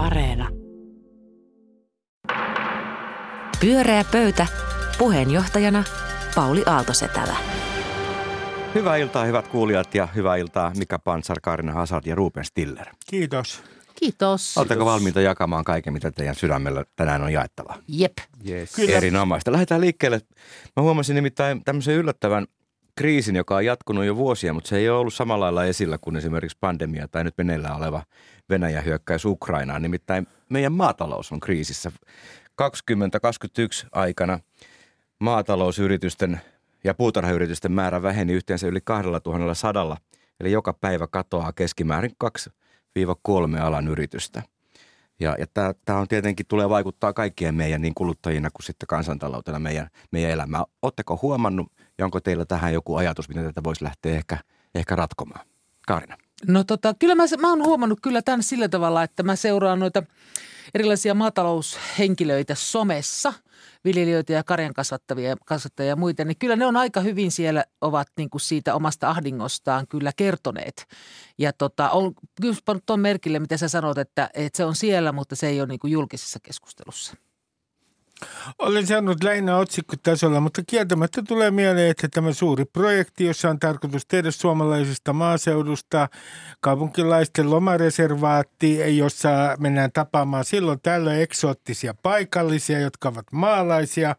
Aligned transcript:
Areena. 0.00 0.48
Pyöreä 3.60 4.04
pöytä. 4.12 4.46
Puheenjohtajana 4.98 5.84
Pauli 6.34 6.62
Aaltosetälä. 6.66 7.36
Hyvää 8.74 8.96
iltaa, 8.96 9.24
hyvät 9.24 9.48
kuulijat, 9.48 9.94
ja 9.94 10.08
hyvää 10.14 10.36
iltaa 10.36 10.72
Mika 10.78 10.98
Pansar, 10.98 11.36
Karina 11.42 11.72
Hazard 11.72 12.06
ja 12.06 12.14
Ruben 12.14 12.44
Stiller. 12.44 12.86
Kiitos. 13.10 13.62
Kiitos. 13.94 14.56
Oletteko 14.58 14.84
valmiita 14.84 15.20
jakamaan 15.20 15.64
kaiken, 15.64 15.92
mitä 15.92 16.10
teidän 16.10 16.34
sydämellä 16.34 16.84
tänään 16.96 17.22
on 17.22 17.32
jaettavaa? 17.32 17.78
Jep. 17.88 18.18
Yes. 18.48 18.74
Kyllä. 18.74 18.96
Erinomaista. 18.96 19.52
Lähdetään 19.52 19.80
liikkeelle. 19.80 20.20
Mä 20.76 20.82
huomasin 20.82 21.14
nimittäin 21.14 21.64
tämmöisen 21.64 21.94
yllättävän 21.94 22.46
kriisin, 22.96 23.36
joka 23.36 23.56
on 23.56 23.64
jatkunut 23.64 24.04
jo 24.04 24.16
vuosia, 24.16 24.52
mutta 24.52 24.68
se 24.68 24.76
ei 24.76 24.88
ole 24.88 24.98
ollut 24.98 25.14
samalla 25.14 25.44
lailla 25.44 25.64
esillä 25.64 25.98
kuin 26.00 26.16
esimerkiksi 26.16 26.58
pandemia 26.60 27.08
tai 27.08 27.24
nyt 27.24 27.34
meneillään 27.38 27.76
oleva 27.76 28.02
Venäjän 28.50 28.84
hyökkäys 28.84 29.24
Ukrainaan. 29.24 29.82
Nimittäin 29.82 30.26
meidän 30.48 30.72
maatalous 30.72 31.32
on 31.32 31.40
kriisissä. 31.40 31.92
2021 32.54 33.86
aikana 33.92 34.38
maatalousyritysten 35.18 36.40
ja 36.84 36.94
puutarhayritysten 36.94 37.72
määrä 37.72 38.02
väheni 38.02 38.32
yhteensä 38.32 38.66
yli 38.66 38.80
2100, 38.84 39.96
eli 40.40 40.52
joka 40.52 40.72
päivä 40.72 41.06
katoaa 41.06 41.52
keskimäärin 41.52 42.10
2-3 43.58 43.60
alan 43.60 43.88
yritystä. 43.88 44.42
Ja, 45.20 45.36
ja 45.38 45.46
tämä 45.84 45.98
on 45.98 46.08
tietenkin 46.08 46.46
tulee 46.46 46.68
vaikuttaa 46.68 47.12
kaikkien 47.12 47.54
meidän 47.54 47.82
niin 47.82 47.94
kuluttajina 47.94 48.50
kuin 48.50 48.64
sitten 48.66 48.86
kansantaloutena 48.86 49.58
meidän, 49.58 49.88
meidän 50.10 50.30
elämään. 50.30 50.64
Oletteko 50.82 51.18
huomannut 51.22 51.72
ja 52.00 52.04
onko 52.04 52.20
teillä 52.20 52.44
tähän 52.44 52.72
joku 52.72 52.96
ajatus, 52.96 53.28
miten 53.28 53.44
tätä 53.44 53.64
voisi 53.64 53.84
lähteä 53.84 54.16
ehkä, 54.16 54.38
ehkä 54.74 54.96
ratkomaan? 54.96 55.46
Kaarina. 55.86 56.16
No 56.48 56.64
tota, 56.64 56.94
kyllä 56.98 57.14
mä, 57.14 57.24
mä 57.38 57.48
oon 57.48 57.64
huomannut 57.64 57.98
kyllä 58.02 58.22
tämän 58.22 58.42
sillä 58.42 58.68
tavalla, 58.68 59.02
että 59.02 59.22
mä 59.22 59.36
seuraan 59.36 59.78
noita 59.78 60.02
erilaisia 60.74 61.14
maataloushenkilöitä 61.14 62.54
somessa, 62.54 63.32
viljelijöitä 63.84 64.32
ja 64.32 64.44
karjan 64.44 64.74
kasvattavia, 64.74 65.36
kasvattajia 65.46 65.88
ja 65.88 65.96
muita, 65.96 66.24
niin 66.24 66.38
kyllä 66.38 66.56
ne 66.56 66.66
on 66.66 66.76
aika 66.76 67.00
hyvin 67.00 67.30
siellä 67.30 67.64
ovat 67.80 68.08
niin 68.16 68.30
kuin 68.30 68.40
siitä 68.40 68.74
omasta 68.74 69.10
ahdingostaan 69.10 69.86
kyllä 69.88 70.12
kertoneet. 70.16 70.86
Ja 71.38 71.52
tota, 71.52 71.90
on 71.90 72.14
kyllä 72.40 72.56
pannut 72.64 72.86
tuon 72.86 73.00
merkille, 73.00 73.38
mitä 73.38 73.56
sä 73.56 73.68
sanot, 73.68 73.98
että, 73.98 74.30
että 74.34 74.56
se 74.56 74.64
on 74.64 74.74
siellä, 74.74 75.12
mutta 75.12 75.36
se 75.36 75.48
ei 75.48 75.60
ole 75.60 75.68
niin 75.68 75.80
kuin 75.80 75.92
julkisessa 75.92 76.38
keskustelussa. 76.42 77.14
Olen 78.58 78.86
saanut 78.86 79.22
lähinnä 79.24 79.56
otsikkotasolla, 79.56 80.40
mutta 80.40 80.62
kieltämättä 80.66 81.22
tulee 81.28 81.50
mieleen, 81.50 81.90
että 81.90 82.08
tämä 82.08 82.32
suuri 82.32 82.64
projekti, 82.64 83.24
jossa 83.24 83.50
on 83.50 83.58
tarkoitus 83.58 84.06
tehdä 84.06 84.30
suomalaisesta 84.30 85.12
maaseudusta 85.12 86.08
kaupunkilaisten 86.60 87.50
lomareservaatti, 87.50 88.96
jossa 88.96 89.28
mennään 89.58 89.92
tapaamaan 89.92 90.44
silloin 90.44 90.80
tällöin 90.82 91.22
eksoottisia 91.22 91.94
paikallisia, 92.02 92.78
jotka 92.78 93.08
ovat 93.08 93.26
maalaisia, 93.32 94.16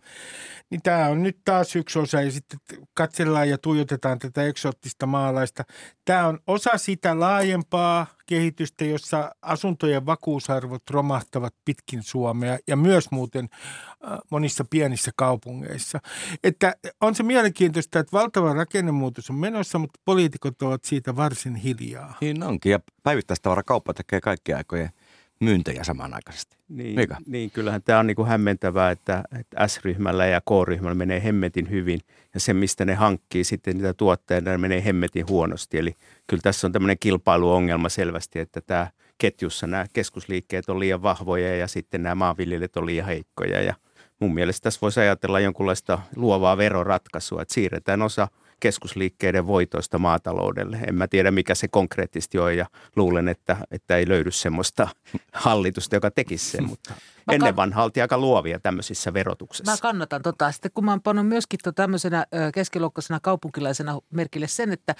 niin 0.69 0.81
tämä 0.81 1.07
on 1.07 1.23
nyt 1.23 1.37
taas 1.45 1.75
yksi 1.75 1.99
osa 1.99 2.21
ja 2.21 2.31
sitten 2.31 2.59
katsellaan 2.93 3.49
ja 3.49 3.57
tuijotetaan 3.57 4.19
tätä 4.19 4.43
eksoottista 4.43 5.05
maalaista. 5.05 5.63
Tämä 6.05 6.27
on 6.27 6.39
osa 6.47 6.77
sitä 6.77 7.19
laajempaa 7.19 8.07
kehitystä, 8.31 8.85
jossa 8.85 9.31
asuntojen 9.41 10.05
vakuusarvot 10.05 10.89
romahtavat 10.89 11.53
pitkin 11.65 12.03
Suomea 12.03 12.57
ja 12.67 12.75
myös 12.75 13.11
muuten 13.11 13.49
äh, 13.53 14.19
monissa 14.31 14.65
pienissä 14.69 15.11
kaupungeissa. 15.15 15.99
Että 16.43 16.75
on 17.01 17.15
se 17.15 17.23
mielenkiintoista, 17.23 17.99
että 17.99 18.17
valtava 18.17 18.53
rakennemuutos 18.53 19.29
on 19.29 19.35
menossa, 19.35 19.79
mutta 19.79 19.99
poliitikot 20.05 20.61
ovat 20.61 20.83
siitä 20.83 21.15
varsin 21.15 21.55
hiljaa. 21.55 22.17
Niin 22.21 22.43
onkin 22.43 22.71
ja 22.71 22.79
päivittäistavarakauppa 23.03 23.93
tekee 23.93 24.21
kaikkia 24.21 24.57
aikojen 24.57 24.89
myyntejä 25.41 25.83
samanaikaisesti. 25.83 26.57
Niin, 26.69 26.95
Mikä? 26.95 27.17
niin 27.25 27.51
kyllähän 27.51 27.81
tämä 27.83 27.99
on 27.99 28.07
niin 28.07 28.15
kuin 28.15 28.27
hämmentävää, 28.27 28.91
että, 28.91 29.23
että 29.39 29.67
S-ryhmällä 29.67 30.25
ja 30.25 30.41
K-ryhmällä 30.41 30.95
menee 30.95 31.23
hemmetin 31.23 31.69
hyvin 31.69 31.99
ja 32.33 32.39
se, 32.39 32.53
mistä 32.53 32.85
ne 32.85 32.95
hankkii 32.95 33.43
sitten 33.43 33.75
niitä 33.77 33.93
tuotteita, 33.93 34.49
ne 34.49 34.57
menee 34.57 34.85
hemmetin 34.85 35.27
huonosti. 35.29 35.77
Eli 35.77 35.95
kyllä 36.27 36.41
tässä 36.41 36.67
on 36.67 36.71
tämmöinen 36.71 36.99
kilpailuongelma 36.99 37.89
selvästi, 37.89 38.39
että 38.39 38.61
tämä 38.61 38.87
ketjussa 39.17 39.67
nämä 39.67 39.85
keskusliikkeet 39.93 40.69
on 40.69 40.79
liian 40.79 41.03
vahvoja 41.03 41.55
ja 41.55 41.67
sitten 41.67 42.03
nämä 42.03 42.15
maanviljelijät 42.15 42.77
on 42.77 42.85
liian 42.85 43.05
heikkoja 43.05 43.61
ja 43.61 43.73
mun 44.19 44.33
mielestä 44.33 44.63
tässä 44.63 44.81
voisi 44.81 44.99
ajatella 44.99 45.39
jonkunlaista 45.39 45.99
luovaa 46.15 46.57
veroratkaisua, 46.57 47.41
että 47.41 47.53
siirretään 47.53 48.01
osa– 48.01 48.27
keskusliikkeiden 48.61 49.47
voitoista 49.47 49.99
maataloudelle. 49.99 50.79
En 50.87 50.95
mä 50.95 51.07
tiedä, 51.07 51.31
mikä 51.31 51.55
se 51.55 51.67
konkreettisesti 51.67 52.39
on 52.39 52.57
ja 52.57 52.65
luulen, 52.95 53.27
että, 53.27 53.57
että 53.71 53.97
ei 53.97 54.07
löydy 54.07 54.31
semmoista 54.31 54.87
hallitusta, 55.33 55.95
joka 55.95 56.11
tekisi 56.11 56.51
sen, 56.51 56.67
mutta 56.67 56.93
mä 57.27 57.33
ennen 57.33 57.55
vanha 57.55 57.83
oltiin 57.83 58.03
aika 58.03 58.17
luovia 58.17 58.59
tämmöisissä 58.59 59.13
verotuksissa. 59.13 59.71
Mä 59.71 59.77
kannatan 59.81 60.21
tota. 60.21 60.51
Sitten 60.51 60.71
kun 60.73 60.85
mä 60.85 60.91
oon 60.91 61.01
pannut 61.01 61.27
myöskin 61.27 61.59
to 61.63 61.71
tämmöisenä 61.71 62.25
keskiluokkaisena 62.53 63.19
kaupunkilaisena 63.19 63.99
merkille 64.09 64.47
sen, 64.47 64.71
että 64.71 64.95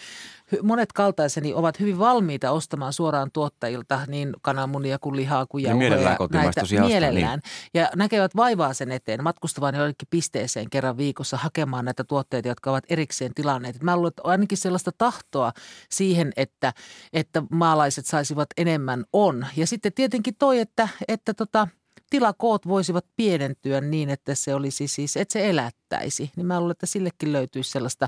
monet 0.64 0.94
kaltaiseni 0.94 1.54
ovat 1.54 1.80
hyvin 1.80 2.00
valmiita 2.00 2.52
ostamaan 2.52 2.94
suoraan 2.94 3.32
tuottajilta 3.34 4.00
niin 4.08 4.34
kananmunia 4.42 5.00
kuin 5.00 5.16
lihaa 5.16 5.46
kuin 5.46 5.64
jauhoja. 5.64 5.90
Mielellään 5.90 6.18
näitä, 6.32 6.62
mielellään. 6.88 7.40
Niin. 7.40 7.82
Ja 7.82 7.90
näkevät 7.96 8.36
vaivaa 8.36 8.74
sen 8.74 8.92
eteen 8.92 9.24
matkustavan 9.24 9.76
jollekin 9.76 10.08
pisteeseen 10.10 10.70
kerran 10.70 10.98
viikossa 10.98 11.38
hakemaan 11.38 11.86
näitä 11.86 12.04
tuotteita, 12.04 12.48
jotka 12.48 12.72
ovat 12.72 12.84
erikseen 12.90 13.34
tilanneet. 13.51 13.84
Mä 13.84 13.95
luulen, 13.95 14.07
että 14.09 14.22
ainakin 14.25 14.57
sellaista 14.57 14.91
tahtoa 14.97 15.51
siihen, 15.89 16.31
että, 16.35 16.73
että 17.13 17.44
maalaiset 17.51 18.06
saisivat 18.06 18.47
enemmän 18.57 19.06
on. 19.13 19.47
Ja 19.56 19.67
sitten 19.67 19.94
tietenkin 19.94 20.35
toi, 20.39 20.59
että, 20.59 20.89
että 21.07 21.34
tota– 21.34 21.67
tilakoot 22.09 22.67
voisivat 22.67 23.06
pienentyä 23.16 23.81
niin, 23.81 24.09
että 24.09 24.35
se 24.35 24.53
olisi 24.53 24.88
siis, 24.88 25.17
että 25.17 25.34
se 25.34 25.50
elättäisi. 25.50 26.31
Niin 26.35 26.45
mä 26.45 26.59
luulen, 26.59 26.72
että 26.72 26.85
sillekin 26.85 27.34
löytyisi 27.34 27.72
sellaista 27.72 28.07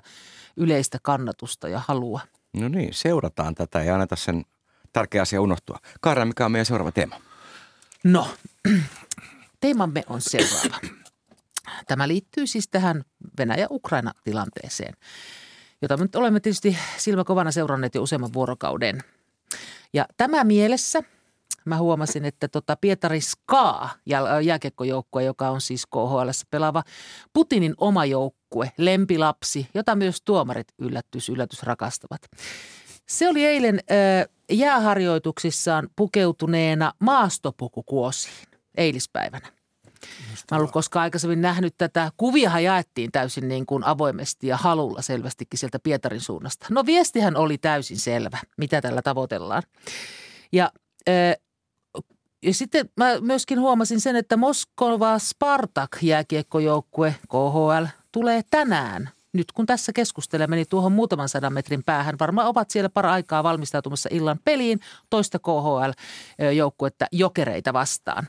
yleistä 0.57 0.97
kannatusta 1.03 1.67
ja 1.67 1.81
halua. 1.87 2.21
No 2.53 2.67
niin, 2.67 2.93
seurataan 2.93 3.55
tätä 3.55 3.83
ja 3.83 3.93
anneta 3.93 4.15
sen 4.15 4.45
tärkeä 4.93 5.21
asia 5.21 5.41
unohtua. 5.41 5.79
Kaara, 6.01 6.25
mikä 6.25 6.45
on 6.45 6.51
meidän 6.51 6.65
seuraava 6.65 6.91
teema? 6.91 7.15
No, 8.03 8.27
teemamme 9.61 10.03
on 10.09 10.21
seuraava. 10.21 11.02
Tämä 11.87 12.07
liittyy 12.07 12.47
siis 12.47 12.67
tähän 12.67 13.03
Venäjä-Ukraina-tilanteeseen, 13.37 14.93
jota 15.81 15.97
me 15.97 16.03
nyt 16.03 16.15
olemme 16.15 16.39
tietysti 16.39 16.77
silmäkovana 16.97 17.51
seuranneet 17.51 17.95
jo 17.95 18.01
useamman 18.01 18.33
vuorokauden. 18.33 19.01
Ja 19.93 20.05
tämä 20.17 20.43
mielessä– 20.43 21.03
mä 21.65 21.77
huomasin, 21.77 22.25
että 22.25 22.47
tota 22.47 22.75
Pietari 22.81 23.21
Ska, 23.21 23.89
jääkiekkojoukkue, 24.43 25.23
joka 25.23 25.49
on 25.49 25.61
siis 25.61 25.85
KHL 25.85 26.29
pelaava 26.49 26.83
Putinin 27.33 27.73
oma 27.77 28.05
joukkue, 28.05 28.71
lempilapsi, 28.77 29.67
jota 29.73 29.95
myös 29.95 30.21
tuomarit 30.25 30.67
yllätys, 30.79 31.29
yllätys 31.29 31.63
rakastavat. 31.63 32.21
Se 33.07 33.29
oli 33.29 33.45
eilen 33.45 33.79
jääharjoituksissaan 34.51 35.89
pukeutuneena 35.95 36.93
maastopukukuosiin 36.99 38.47
eilispäivänä. 38.75 39.62
Mä 40.51 40.57
en 40.57 40.71
koskaan 40.71 41.03
aikaisemmin 41.03 41.41
nähnyt 41.41 41.75
tätä. 41.77 42.11
Kuviahan 42.17 42.63
jaettiin 42.63 43.11
täysin 43.11 43.47
niin 43.47 43.65
kuin 43.65 43.83
avoimesti 43.83 44.47
ja 44.47 44.57
halulla 44.57 45.01
selvästikin 45.01 45.59
sieltä 45.59 45.79
Pietarin 45.79 46.21
suunnasta. 46.21 46.67
No 46.69 46.85
viestihän 46.85 47.37
oli 47.37 47.57
täysin 47.57 47.99
selvä, 47.99 48.37
mitä 48.57 48.81
tällä 48.81 49.01
tavoitellaan. 49.01 49.63
Ja 50.51 50.71
ja 52.43 52.53
sitten 52.53 52.89
mä 52.97 53.19
myöskin 53.21 53.59
huomasin 53.59 54.01
sen, 54.01 54.15
että 54.15 54.37
Moskova 54.37 55.19
Spartak 55.19 55.97
jääkiekkojoukkue 56.01 57.15
KHL 57.29 57.85
tulee 58.11 58.41
tänään 58.51 59.09
nyt 59.33 59.51
kun 59.51 59.65
tässä 59.65 59.93
keskustelemme, 59.93 60.55
niin 60.55 60.67
tuohon 60.69 60.91
muutaman 60.91 61.29
sadan 61.29 61.53
metrin 61.53 61.83
päähän 61.83 62.19
varmaan 62.19 62.47
ovat 62.47 62.69
siellä 62.69 62.89
para 62.89 63.11
aikaa 63.11 63.43
valmistautumassa 63.43 64.09
illan 64.11 64.39
peliin 64.45 64.79
toista 65.09 65.39
KHL-joukkuetta 65.39 67.05
jokereita 67.11 67.73
vastaan. 67.73 68.27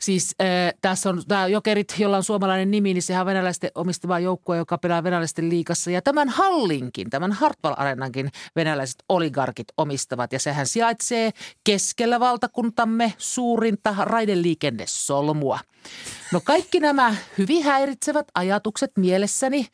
Siis 0.00 0.34
äh, 0.40 0.74
tässä 0.80 1.10
on 1.10 1.22
tämä 1.28 1.46
Jokerit, 1.46 1.94
jolla 1.98 2.16
on 2.16 2.24
suomalainen 2.24 2.70
nimi, 2.70 2.94
niin 2.94 3.02
sehän 3.02 3.20
on 3.20 3.26
venäläisten 3.26 3.70
omistama 3.74 4.18
joukkue, 4.18 4.56
joka 4.56 4.78
pelaa 4.78 5.04
venäläisten 5.04 5.48
liikassa. 5.48 5.90
Ja 5.90 6.02
tämän 6.02 6.28
hallinkin, 6.28 7.10
tämän 7.10 7.32
Hartwall 7.32 7.74
Arenankin 7.76 8.30
venäläiset 8.56 9.02
oligarkit 9.08 9.68
omistavat. 9.76 10.32
Ja 10.32 10.38
sehän 10.38 10.66
sijaitsee 10.66 11.30
keskellä 11.64 12.20
valtakuntamme 12.20 13.12
suurinta 13.18 13.94
raideliikennesolmua. 13.98 15.58
No 16.32 16.40
kaikki 16.44 16.80
nämä 16.80 17.14
hyvin 17.38 17.64
häiritsevät 17.64 18.26
ajatukset 18.34 18.92
mielessäni– 18.96 19.66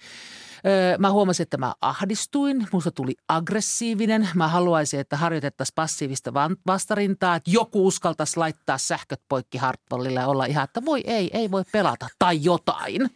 Mä 0.99 1.11
huomasin, 1.11 1.43
että 1.43 1.57
mä 1.57 1.75
ahdistuin, 1.81 2.67
musta 2.73 2.91
tuli 2.91 3.15
aggressiivinen. 3.29 4.29
Mä 4.35 4.49
haluaisin, 4.49 5.01
että 5.01 5.17
harjoitettaisiin 5.17 5.75
passiivista 5.75 6.35
vastarintaa, 6.67 7.37
että 7.37 7.51
joku 7.51 7.87
uskaltaisi 7.87 8.37
laittaa 8.37 8.79
sähköt 8.79 9.21
poikki 9.29 9.59
Hartwallille 9.59 10.21
ja 10.21 10.27
olla 10.27 10.45
ihan, 10.45 10.65
että 10.65 10.85
voi 10.85 11.01
ei, 11.05 11.31
ei 11.33 11.51
voi 11.51 11.65
pelata 11.73 12.09
tai 12.19 12.39
jotain. 12.43 13.11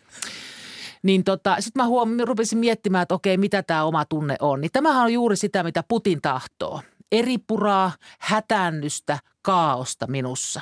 Niin 1.03 1.25
tota, 1.25 1.57
sitten 1.61 1.83
mä 1.83 1.87
huom- 1.87 2.21
rupesin 2.25 2.59
miettimään, 2.59 3.03
että 3.03 3.15
okei, 3.15 3.37
mitä 3.37 3.63
tämä 3.63 3.85
oma 3.85 4.05
tunne 4.05 4.37
on. 4.41 4.61
Niin 4.61 4.73
tämähän 4.73 5.03
on 5.05 5.13
juuri 5.13 5.37
sitä, 5.37 5.63
mitä 5.63 5.85
Putin 5.89 6.21
tahtoo. 6.23 6.83
eripuraa, 7.13 7.93
hätäännystä, 8.19 9.19
kaaosta 9.43 10.07
minussa. 10.07 10.61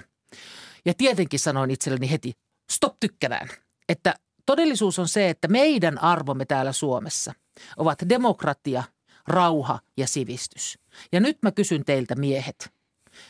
Ja 0.84 0.94
tietenkin 0.94 1.40
sanoin 1.40 1.70
itselleni 1.70 2.10
heti, 2.10 2.32
stop 2.70 2.96
tykkänään, 3.00 3.48
että 3.88 4.14
todellisuus 4.46 4.98
on 4.98 5.08
se, 5.08 5.30
että 5.30 5.48
meidän 5.48 6.02
arvomme 6.02 6.44
täällä 6.44 6.72
Suomessa 6.72 7.32
ovat 7.76 7.98
demokratia, 8.08 8.82
rauha 9.28 9.78
ja 9.96 10.06
sivistys. 10.06 10.78
Ja 11.12 11.20
nyt 11.20 11.38
mä 11.42 11.52
kysyn 11.52 11.84
teiltä 11.84 12.14
miehet, 12.14 12.70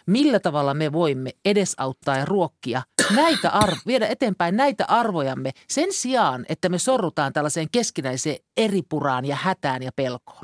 millä 0.06 0.40
tavalla 0.40 0.74
me 0.74 0.92
voimme 0.92 1.30
edesauttaa 1.44 2.16
ja 2.16 2.24
ruokkia 2.24 2.82
näitä 3.14 3.50
arvo, 3.50 3.76
viedä 3.86 4.06
eteenpäin 4.06 4.56
näitä 4.56 4.84
arvojamme 4.88 5.50
sen 5.68 5.92
sijaan, 5.92 6.46
että 6.48 6.68
me 6.68 6.78
sorrutaan 6.78 7.32
tällaiseen 7.32 7.68
keskinäiseen 7.72 8.36
eripuraan 8.56 9.24
ja 9.24 9.36
hätään 9.36 9.82
ja 9.82 9.92
pelkoon. 9.96 10.42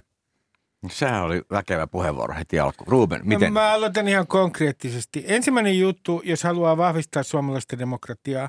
Sehän 0.90 1.22
oli 1.22 1.42
väkevä 1.50 1.86
puheenvuoro 1.86 2.34
heti 2.34 2.60
alkuun. 2.60 2.88
Ruben, 2.88 3.20
miten? 3.24 3.54
No, 3.54 3.60
mä 3.60 3.72
aloitan 3.72 4.08
ihan 4.08 4.26
konkreettisesti. 4.26 5.24
Ensimmäinen 5.26 5.78
juttu, 5.78 6.22
jos 6.24 6.42
haluaa 6.42 6.76
vahvistaa 6.76 7.22
suomalaista 7.22 7.78
demokratiaa 7.78 8.48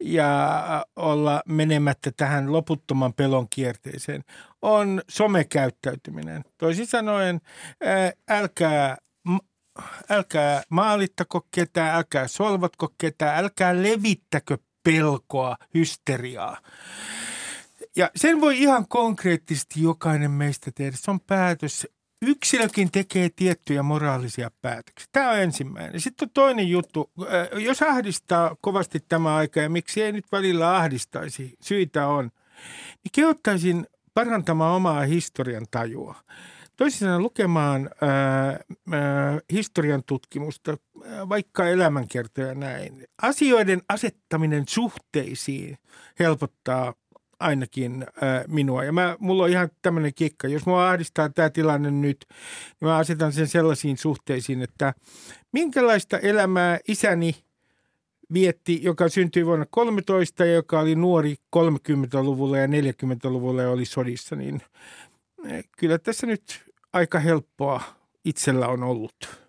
ja 0.00 0.86
olla 0.96 1.42
menemättä 1.48 2.10
tähän 2.16 2.52
loputtoman 2.52 3.12
pelon 3.14 3.46
kierteeseen, 3.50 4.24
on 4.62 5.02
somekäyttäytyminen. 5.08 6.44
Toisin 6.58 6.86
sanoen, 6.86 7.40
älkää 8.28 8.96
älkää 10.10 10.62
maalittako 10.68 11.46
ketään, 11.50 11.96
älkää 11.96 12.28
solvatko 12.28 12.88
ketään, 12.98 13.44
älkää 13.44 13.82
levittäkö 13.82 14.58
pelkoa, 14.84 15.56
hysteriaa. 15.74 16.56
Ja 17.96 18.10
sen 18.16 18.40
voi 18.40 18.58
ihan 18.58 18.88
konkreettisesti 18.88 19.82
jokainen 19.82 20.30
meistä 20.30 20.70
tehdä. 20.74 20.96
Se 20.96 21.10
on 21.10 21.20
päätös. 21.20 21.86
Yksilökin 22.22 22.90
tekee 22.92 23.30
tiettyjä 23.36 23.82
moraalisia 23.82 24.50
päätöksiä. 24.60 25.08
Tämä 25.12 25.30
on 25.30 25.38
ensimmäinen. 25.38 26.00
Sitten 26.00 26.26
on 26.26 26.30
toinen 26.34 26.68
juttu. 26.68 27.10
Äh, 27.22 27.62
jos 27.62 27.82
ahdistaa 27.82 28.56
kovasti 28.60 29.00
tämä 29.08 29.36
aika 29.36 29.60
ja 29.60 29.70
miksi 29.70 30.02
ei 30.02 30.12
nyt 30.12 30.24
välillä 30.32 30.76
ahdistaisi, 30.76 31.54
syitä 31.60 32.06
on, 32.06 32.24
niin 33.04 33.12
kehottaisin 33.12 33.86
parantamaan 34.14 34.74
omaa 34.74 35.00
historian 35.00 35.66
tajua. 35.70 36.14
Toisin 36.76 36.98
sanoen 36.98 37.22
lukemaan 37.22 37.90
ää, 38.00 38.10
ää, 38.48 39.38
historian 39.52 40.02
tutkimusta, 40.06 40.76
vaikka 41.28 41.68
elämänkertoja 41.68 42.54
näin. 42.54 43.04
Asioiden 43.22 43.82
asettaminen 43.88 44.64
suhteisiin 44.68 45.78
helpottaa 46.18 46.94
ainakin 47.40 48.06
ää, 48.20 48.44
minua. 48.48 48.84
Ja 48.84 48.92
mä, 48.92 49.16
mulla 49.18 49.44
on 49.44 49.50
ihan 49.50 49.70
tämmöinen 49.82 50.14
kikka. 50.14 50.48
Jos 50.48 50.66
mua 50.66 50.88
ahdistaa 50.88 51.28
tämä 51.28 51.50
tilanne 51.50 51.90
nyt, 51.90 52.26
niin 52.80 52.88
mä 52.88 52.96
asetan 52.96 53.32
sen 53.32 53.48
sellaisiin 53.48 53.98
suhteisiin, 53.98 54.62
että 54.62 54.94
minkälaista 55.52 56.18
elämää 56.18 56.78
isäni 56.88 57.34
vietti, 58.32 58.82
joka 58.82 59.08
syntyi 59.08 59.46
vuonna 59.46 59.66
13 59.70 60.44
ja 60.44 60.52
joka 60.52 60.80
oli 60.80 60.94
nuori 60.94 61.36
30-luvulla 61.56 62.58
ja 62.58 62.66
40-luvulla 62.66 63.62
ja 63.62 63.70
oli 63.70 63.84
sodissa, 63.84 64.36
niin 64.36 64.62
kyllä 65.78 65.98
tässä 65.98 66.26
nyt 66.26 66.72
aika 66.92 67.18
helppoa 67.18 67.80
itsellä 68.24 68.68
on 68.68 68.82
ollut. 68.82 69.48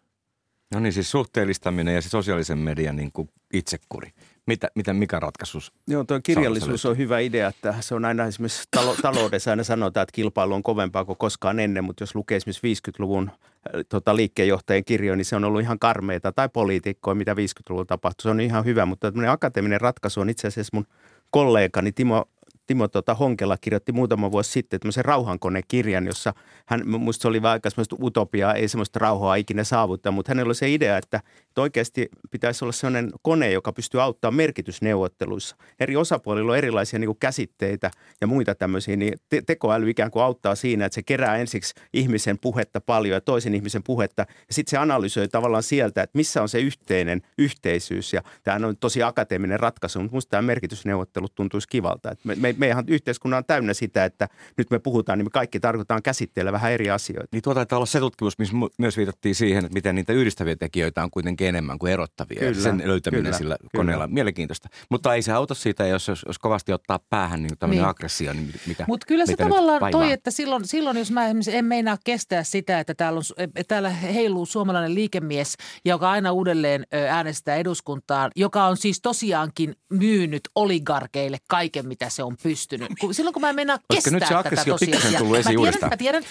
No 0.74 0.80
niin, 0.80 0.94
siis 0.94 1.12
suhteellistaminen 1.12 1.96
ja 1.96 2.02
se 2.02 2.10
sosiaalisen 2.10 2.58
median 2.58 2.96
niin 2.96 3.12
kuin 3.12 3.30
itsekuri. 3.54 4.12
Mitä, 4.50 4.68
mitä 4.76 4.94
mikä 4.94 5.20
ratkaisus? 5.20 5.72
Joo, 5.88 6.04
tuo 6.04 6.20
kirjallisuus 6.24 6.86
on 6.86 6.98
hyvä 6.98 7.20
idea, 7.20 7.48
että 7.48 7.76
se 7.80 7.96
on 7.96 8.06
aina 8.06 8.26
esimerkiksi 8.26 8.64
talo, 8.72 8.96
taloudessa 9.02 9.52
aina 9.52 9.64
sanotaan, 9.64 10.02
että 10.04 10.16
kilpailu 10.16 10.54
on 10.54 10.64
kovempaa 10.64 11.06
kuin 11.06 11.18
koskaan 11.18 11.60
ennen, 11.60 11.84
mutta 11.84 12.04
jos 12.04 12.16
lukee 12.16 12.36
esimerkiksi 12.36 12.92
50-luvun 12.92 13.32
äh, 13.32 13.82
tota, 13.90 14.16
liikkeenjohtajien 14.16 14.86
kirjoja, 14.86 15.16
niin 15.16 15.26
se 15.26 15.36
on 15.36 15.46
ollut 15.46 15.62
ihan 15.62 15.80
karmeita 15.80 16.32
tai 16.32 16.50
poliitikkoja, 16.50 17.16
mitä 17.16 17.34
50-luvulla 17.34 17.86
tapahtui. 17.86 18.24
Se 18.24 18.30
on 18.30 18.42
ihan 18.42 18.66
hyvä, 18.66 18.86
mutta 18.86 19.12
tämmöinen 19.12 19.32
akateeminen 19.32 19.82
ratkaisu 19.82 20.22
on 20.22 20.30
itse 20.30 20.48
asiassa 20.48 20.78
mun 20.78 20.86
kollegani 21.32 21.92
Timo 21.92 22.26
Timo 22.70 22.88
tota, 22.88 23.14
Honkela 23.14 23.58
kirjoitti 23.58 23.92
muutama 23.92 24.32
vuosi 24.32 24.52
sitten 24.52 24.80
tämmöisen 24.80 25.06
rauhankonekirjan, 25.06 26.06
jossa 26.06 26.34
hän, 26.66 26.82
musta 26.88 27.22
se 27.22 27.28
oli 27.28 27.42
aika 27.44 27.70
semmoista 27.70 27.96
utopiaa, 28.02 28.54
ei 28.54 28.68
semmoista 28.68 29.00
rauhaa 29.00 29.36
ikinä 29.36 29.64
saavuttaa, 29.64 30.12
mutta 30.12 30.30
hänellä 30.32 30.48
oli 30.48 30.56
se 30.56 30.74
idea, 30.74 30.98
että, 30.98 31.22
että 31.48 31.62
oikeasti 31.62 32.10
pitäisi 32.32 32.66
olla 32.66 32.72
sellainen 32.72 33.12
kone, 33.22 33.52
joka 33.52 33.74
pystyy 33.74 34.02
auttamaan 34.02 34.36
merkitysneuvotteluissa. 34.36 35.56
Eri 35.80 35.96
osapuolilla 35.96 36.52
on 36.52 36.58
erilaisia 36.58 37.00
niin 37.00 37.08
kuin 37.08 37.18
käsitteitä 37.20 37.92
ja 38.22 38.28
muita 38.28 38.56
tämmöisiä, 38.56 38.96
niin 38.96 39.14
te- 39.30 39.42
tekoäly 39.42 39.90
ikään 39.90 40.12
kuin 40.12 40.24
auttaa 40.24 40.56
siinä, 40.56 40.86
että 40.86 40.96
se 40.96 41.04
kerää 41.04 41.36
ensiksi 41.36 41.74
ihmisen 41.94 42.40
puhetta 42.40 42.82
paljon 42.82 43.14
ja 43.14 43.22
toisen 43.22 43.56
ihmisen 43.56 43.84
puhetta 43.84 44.22
ja 44.22 44.54
sitten 44.54 44.72
se 44.72 44.78
analysoi 44.78 45.28
tavallaan 45.28 45.64
sieltä, 45.64 46.04
että 46.04 46.18
missä 46.18 46.42
on 46.42 46.50
se 46.50 46.60
yhteinen 46.60 47.22
yhteisyys 47.38 48.14
ja 48.14 48.22
tämä 48.44 48.68
on 48.68 48.78
tosi 48.78 49.04
akateeminen 49.04 49.60
ratkaisu, 49.60 50.00
mutta 50.00 50.16
musta 50.16 50.30
tämä 50.30 50.42
merkitysneuvottelut 50.42 51.36
tuntuisi 51.36 51.68
kivalta. 51.68 52.12
Että 52.12 52.28
me, 52.28 52.36
me, 52.36 52.56
meidän 52.60 52.84
yhteiskunnan 52.88 53.38
on 53.38 53.46
täynnä 53.46 53.74
sitä, 53.74 54.06
että 54.06 54.28
nyt 54.58 54.72
me 54.72 54.80
puhutaan, 54.80 55.20
niin 55.20 55.26
me 55.26 55.30
kaikki 55.30 55.60
tarkoitetaan 55.60 56.04
käsitteellä 56.04 56.52
vähän 56.52 56.72
eri 56.72 56.90
asioita. 56.90 57.30
Niin 57.32 57.42
tuota 57.42 57.58
taitaa 57.58 57.78
olla 57.78 57.86
se 57.86 58.00
tutkimus, 58.00 58.38
missä 58.38 58.56
myös 58.78 58.98
viitattiin 58.98 59.36
siihen, 59.36 59.66
että 59.66 59.74
miten 59.74 59.96
niitä 59.96 60.14
yhdistäviä 60.14 60.56
tekijöitä 60.56 61.04
on 61.04 61.12
kuitenkin 61.12 61.48
enemmän 61.48 61.80
kuin 61.80 61.94
erottavia. 61.94 62.40
Kyllä, 62.40 62.54
sen 62.54 62.82
löytäminen 62.86 63.24
kyllä, 63.24 63.38
sillä 63.38 63.58
kyllä. 63.60 63.70
koneella 63.76 64.04
on 64.04 64.14
mielenkiintoista. 64.14 64.70
Mutta 64.90 65.14
ei 65.14 65.22
se 65.22 65.32
auta 65.32 65.54
siitä, 65.54 65.88
jos, 65.88 66.08
jos, 66.08 66.26
jos 66.28 66.40
kovasti 66.40 66.74
ottaa 66.74 67.00
päähän 67.10 67.42
niin 67.42 67.58
tämmöinen 67.60 67.82
niin. 67.82 67.90
aggressio, 67.90 68.34
niin 68.34 68.54
mikä 68.68 68.86
Mutta 68.88 69.06
kyllä 69.08 69.26
se 69.26 69.36
tavallaan 69.36 69.92
toi, 69.92 70.12
että 70.12 70.32
silloin, 70.32 70.68
silloin, 70.68 70.98
jos 70.98 71.12
mä 71.12 71.28
en 71.52 71.66
meinaa 71.66 71.98
kestää 72.06 72.44
sitä, 72.44 72.80
että 72.80 72.94
täällä, 72.94 73.18
on, 73.18 73.24
täällä 73.68 73.90
heiluu 73.90 74.46
suomalainen 74.46 74.96
liikemies, 74.96 75.56
joka 75.86 76.12
aina 76.12 76.32
uudelleen 76.32 76.86
äänestää 77.10 77.56
eduskuntaan, 77.56 78.32
joka 78.36 78.66
on 78.66 78.78
siis 78.78 79.02
tosiaankin 79.02 79.76
myynyt 79.90 80.42
oligarkeille 80.56 81.38
kaiken, 81.48 81.88
mitä 81.88 82.10
se 82.10 82.24
on 82.24 82.36
pystynyt 82.44 82.49
pystynyt. 82.50 82.92
Kun, 83.00 83.14
silloin 83.14 83.34
kun 83.34 83.42
mä 83.42 83.54
mennään 83.54 83.80
kestää 83.94 84.14
nyt 84.14 84.24
se 84.28 84.50
tätä 84.50 84.66
tosiasiaa. 84.66 85.20
tullut 85.20 85.38
esiin 85.38 85.60
mä 85.62 85.72
tiedän, 85.72 85.90
mä 85.90 85.98
tiedän. 85.98 86.24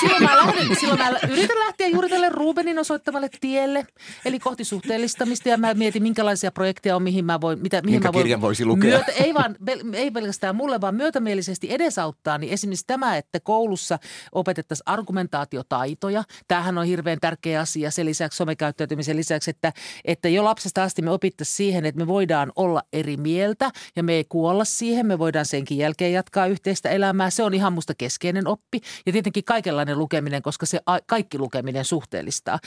silloin 0.00 0.22
mä, 0.22 0.36
lähden, 0.36 0.76
silloin 0.80 0.98
mä 0.98 1.10
yritän 1.28 1.58
lähteä 1.58 1.86
juuri 1.88 2.08
tälle 2.08 2.28
Rubenin 2.28 2.78
osoittavalle 2.78 3.28
tielle, 3.40 3.86
eli 4.24 4.38
kohti 4.38 4.64
suhteellistamista 4.64 5.48
ja 5.48 5.58
mä 5.58 5.74
mietin, 5.74 6.02
minkälaisia 6.02 6.52
projekteja 6.52 6.96
on, 6.96 7.02
mihin 7.02 7.24
mä 7.24 7.40
voin, 7.40 7.58
mitä, 7.62 7.82
mihin 7.82 7.94
Minkä 7.94 8.08
mä 8.08 8.12
voin, 8.12 8.22
kirjan 8.22 8.40
voisi 8.40 8.64
lukea? 8.64 8.90
Myötä, 8.90 9.12
ei, 9.12 9.34
vaan, 9.34 9.56
ei 9.92 10.10
pelkästään 10.10 10.56
mulle, 10.56 10.80
vaan 10.80 10.94
myötämielisesti 10.94 11.72
edesauttaa, 11.72 12.38
niin 12.38 12.52
esimerkiksi 12.52 12.86
tämä, 12.86 13.16
että 13.16 13.40
koulussa 13.40 13.98
opetettaisiin 14.32 14.88
argumentaatiotaitoja. 14.88 16.24
Tämähän 16.48 16.78
on 16.78 16.86
hirveän 16.86 17.18
tärkeä 17.20 17.60
asia 17.60 17.90
sen 17.90 18.06
lisäksi, 18.06 18.36
somekäyttäytymisen 18.36 19.16
lisäksi, 19.16 19.50
että, 19.50 19.72
että 20.04 20.28
jo 20.28 20.44
lapsesta 20.44 20.82
asti 20.82 21.02
me 21.02 21.10
opittaisiin 21.10 21.56
siihen, 21.56 21.86
että 21.86 21.98
me 21.98 22.06
voidaan 22.06 22.52
olla 22.56 22.82
eri 22.92 23.16
mieltä 23.16 23.70
ja 23.96 24.02
me 24.02 24.12
ei 24.12 24.24
kuolla 24.28 24.64
siihen, 24.64 25.06
me 25.06 25.18
voidaan 25.18 25.46
senkin 25.52 25.78
jälkeen 25.78 26.12
jatkaa 26.12 26.46
yhteistä 26.46 26.90
elämää. 26.90 27.30
Se 27.30 27.42
on 27.42 27.54
ihan 27.54 27.72
musta 27.72 27.94
keskeinen 27.98 28.46
oppi 28.46 28.80
ja 29.06 29.12
tietenkin 29.12 29.44
kaikenlainen 29.44 29.98
lukeminen, 29.98 30.42
koska 30.42 30.66
se 30.66 30.80
kaikki 31.06 31.38
lukeminen 31.38 31.84
suhteellistaa. 31.84 32.58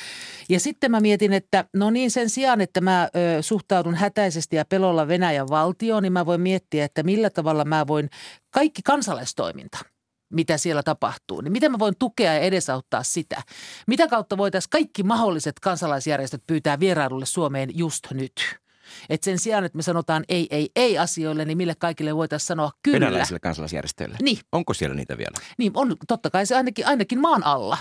Ja 0.49 0.59
sitten 0.59 0.91
mä 0.91 0.99
mietin, 0.99 1.33
että 1.33 1.65
no 1.73 1.89
niin 1.89 2.11
sen 2.11 2.29
sijaan, 2.29 2.61
että 2.61 2.81
mä 2.81 3.09
ö, 3.15 3.41
suhtaudun 3.41 3.95
hätäisesti 3.95 4.55
ja 4.55 4.65
pelolla 4.65 5.07
Venäjän 5.07 5.49
valtioon, 5.49 6.03
niin 6.03 6.13
mä 6.13 6.25
voin 6.25 6.41
miettiä, 6.41 6.85
että 6.85 7.03
millä 7.03 7.29
tavalla 7.29 7.65
mä 7.65 7.87
voin 7.87 8.09
kaikki 8.51 8.81
kansalaistoiminta– 8.81 9.77
mitä 10.33 10.57
siellä 10.57 10.83
tapahtuu, 10.83 11.41
niin 11.41 11.51
miten 11.51 11.71
mä 11.71 11.79
voin 11.79 11.95
tukea 11.99 12.33
ja 12.33 12.39
edesauttaa 12.39 13.03
sitä? 13.03 13.41
Mitä 13.87 14.07
kautta 14.07 14.37
voitaisiin 14.37 14.69
kaikki 14.69 15.03
mahdolliset 15.03 15.59
kansalaisjärjestöt 15.59 16.43
pyytää 16.47 16.79
vierailulle 16.79 17.25
Suomeen 17.25 17.69
just 17.73 18.11
nyt? 18.11 18.64
Et 19.09 19.23
sen 19.23 19.39
sijaan, 19.39 19.65
että 19.65 19.75
me 19.75 19.81
sanotaan 19.81 20.23
ei, 20.29 20.47
ei, 20.49 20.69
ei 20.75 20.97
asioille, 20.97 21.45
niin 21.45 21.57
mille 21.57 21.75
kaikille 21.75 22.15
voitaisiin 22.15 22.47
sanoa 22.47 22.71
kyllä. 22.83 22.99
Venäläisille 22.99 23.39
kansalaisjärjestöille? 23.39 24.17
Niin. 24.21 24.39
Onko 24.51 24.73
siellä 24.73 24.95
niitä 24.95 25.17
vielä? 25.17 25.37
Niin, 25.57 25.71
on 25.75 25.95
totta 26.07 26.29
kai 26.29 26.45
se 26.45 26.55
ainakin, 26.55 26.87
ainakin 26.87 27.19
maan 27.19 27.45
alla. 27.45 27.77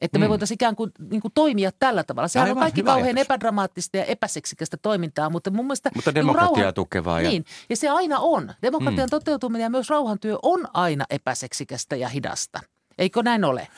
Että 0.00 0.18
me 0.18 0.26
mm. 0.26 0.28
voitaisiin 0.30 0.54
ikään 0.54 0.76
kuin, 0.76 0.90
niin 1.10 1.20
kuin 1.20 1.32
toimia 1.34 1.70
tällä 1.78 2.04
tavalla. 2.04 2.28
Sehän 2.28 2.48
Aivan, 2.48 2.58
on 2.58 2.62
kaikki 2.62 2.82
kauhean 2.82 3.06
ajatus. 3.06 3.20
epädramaattista 3.20 3.96
ja 3.96 4.04
epäseksikästä 4.04 4.76
toimintaa, 4.76 5.30
mutta 5.30 5.50
mun 5.50 5.64
mielestä... 5.64 5.90
Mutta 5.94 6.12
niinku 6.12 6.26
demokratiaa 6.26 6.56
rauhan, 6.56 6.74
tukevaa. 6.74 7.20
Ja... 7.20 7.28
Niin, 7.28 7.44
ja 7.70 7.76
se 7.76 7.88
aina 7.88 8.18
on. 8.18 8.54
Demokratian 8.62 9.06
mm. 9.06 9.10
toteutuminen 9.10 9.62
ja 9.62 9.70
myös 9.70 9.90
rauhantyö 9.90 10.38
on 10.42 10.68
aina 10.74 11.04
epäseksikästä 11.10 11.96
ja 11.96 12.08
hidasta. 12.08 12.60
Eikö 12.98 13.22
näin 13.22 13.44
ole? 13.44 13.68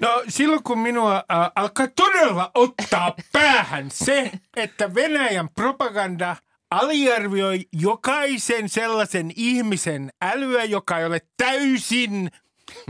No 0.00 0.22
silloin 0.28 0.62
kun 0.62 0.78
minua 0.78 1.16
äh, 1.16 1.50
alkaa 1.54 1.86
todella 1.96 2.50
ottaa 2.54 3.14
päähän 3.32 3.90
se, 3.90 4.32
että 4.56 4.94
Venäjän 4.94 5.48
propaganda 5.48 6.36
aliarvioi 6.70 7.60
jokaisen 7.72 8.68
sellaisen 8.68 9.32
ihmisen 9.36 10.10
älyä, 10.22 10.64
joka 10.64 10.98
ei 10.98 11.04
ole 11.04 11.20
täysin 11.36 12.30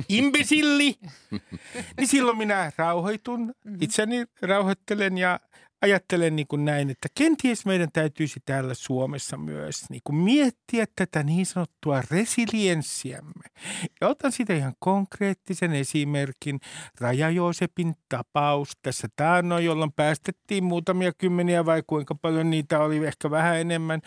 imbesilli, 0.09 0.99
niin 1.97 2.09
silloin 2.09 2.39
minä 2.39 2.73
rauhoitun, 2.77 3.55
itseni 3.81 4.25
rauhoittelen 4.43 5.19
ja 5.19 5.41
ajattelen 5.83 6.37
niin 6.37 6.47
kuin 6.47 6.65
näin, 6.65 6.91
että 6.91 7.09
kenties 7.15 7.67
meidän 7.67 7.89
täytyisi 7.93 8.41
täällä 8.45 8.75
Suomessa 8.75 9.37
myös 9.37 9.85
niin 9.91 10.01
kuin 10.05 10.17
miettiä 10.17 10.87
tätä 10.97 11.23
niin 11.23 11.47
sanottua 11.47 12.03
resilienssiämme. 12.11 13.45
Ja 14.01 14.09
otan 14.09 14.33
siitä 14.33 14.55
ihan 14.55 14.75
konkreettisen 14.79 15.73
esimerkin. 15.73 16.61
Raja 17.01 17.31
Joosepin 17.31 17.95
tapaus 18.09 18.73
tässä 18.83 19.09
taannoin, 19.17 19.65
jolloin 19.65 19.93
päästettiin 19.93 20.65
muutamia 20.65 21.13
kymmeniä 21.19 21.67
vai 21.67 21.83
kuinka 21.87 22.15
paljon 22.15 22.51
niitä 22.51 22.81
oli, 22.81 23.07
ehkä 23.07 23.31
vähän 23.31 23.57
enemmän 23.57 24.01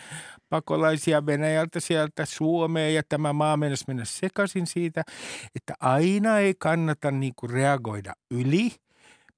pakolaisia 0.48 1.26
Venäjältä 1.26 1.80
sieltä 1.80 2.24
Suomeen 2.24 2.94
ja 2.94 3.02
tämä 3.08 3.32
maa 3.32 3.56
mennessä 3.56 3.84
mennä 3.88 4.04
sekaisin 4.04 4.66
siitä, 4.66 5.02
että 5.54 5.74
aina 5.80 6.38
ei 6.38 6.54
kannata 6.58 7.10
niin 7.10 7.32
kuin 7.36 7.50
reagoida 7.50 8.12
yli– 8.30 8.72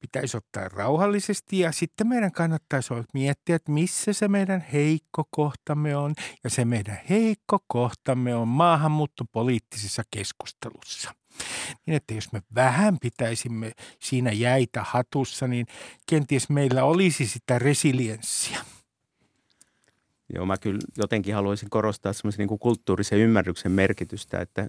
pitäisi 0.02 0.36
ottaa 0.36 0.68
rauhallisesti 0.68 1.58
ja 1.58 1.72
sitten 1.72 2.06
meidän 2.06 2.32
kannattaisi 2.32 2.94
miettiä, 3.14 3.56
että 3.56 3.72
missä 3.72 4.12
se 4.12 4.28
meidän 4.28 4.64
heikko 4.72 5.24
kohtamme 5.30 5.96
on. 5.96 6.14
Ja 6.44 6.50
se 6.50 6.64
meidän 6.64 7.00
heikko 7.10 7.58
kohtamme 7.66 8.34
on 8.34 8.48
maahanmuuttopoliittisessa 8.48 10.02
keskustelussa. 10.10 11.14
Niin 11.86 11.96
että 11.96 12.14
jos 12.14 12.32
me 12.32 12.42
vähän 12.54 12.98
pitäisimme 12.98 13.72
siinä 14.00 14.32
jäitä 14.32 14.84
hatussa, 14.88 15.46
niin 15.46 15.66
kenties 16.08 16.48
meillä 16.48 16.84
olisi 16.84 17.26
sitä 17.26 17.58
resilienssiä. 17.58 18.58
Joo, 20.34 20.46
mä 20.46 20.56
kyllä 20.56 20.78
jotenkin 20.98 21.34
haluaisin 21.34 21.70
korostaa 21.70 22.12
semmoisen 22.12 22.46
niin 22.46 22.58
kulttuurisen 22.58 23.18
ymmärryksen 23.18 23.72
merkitystä, 23.72 24.40
että 24.40 24.66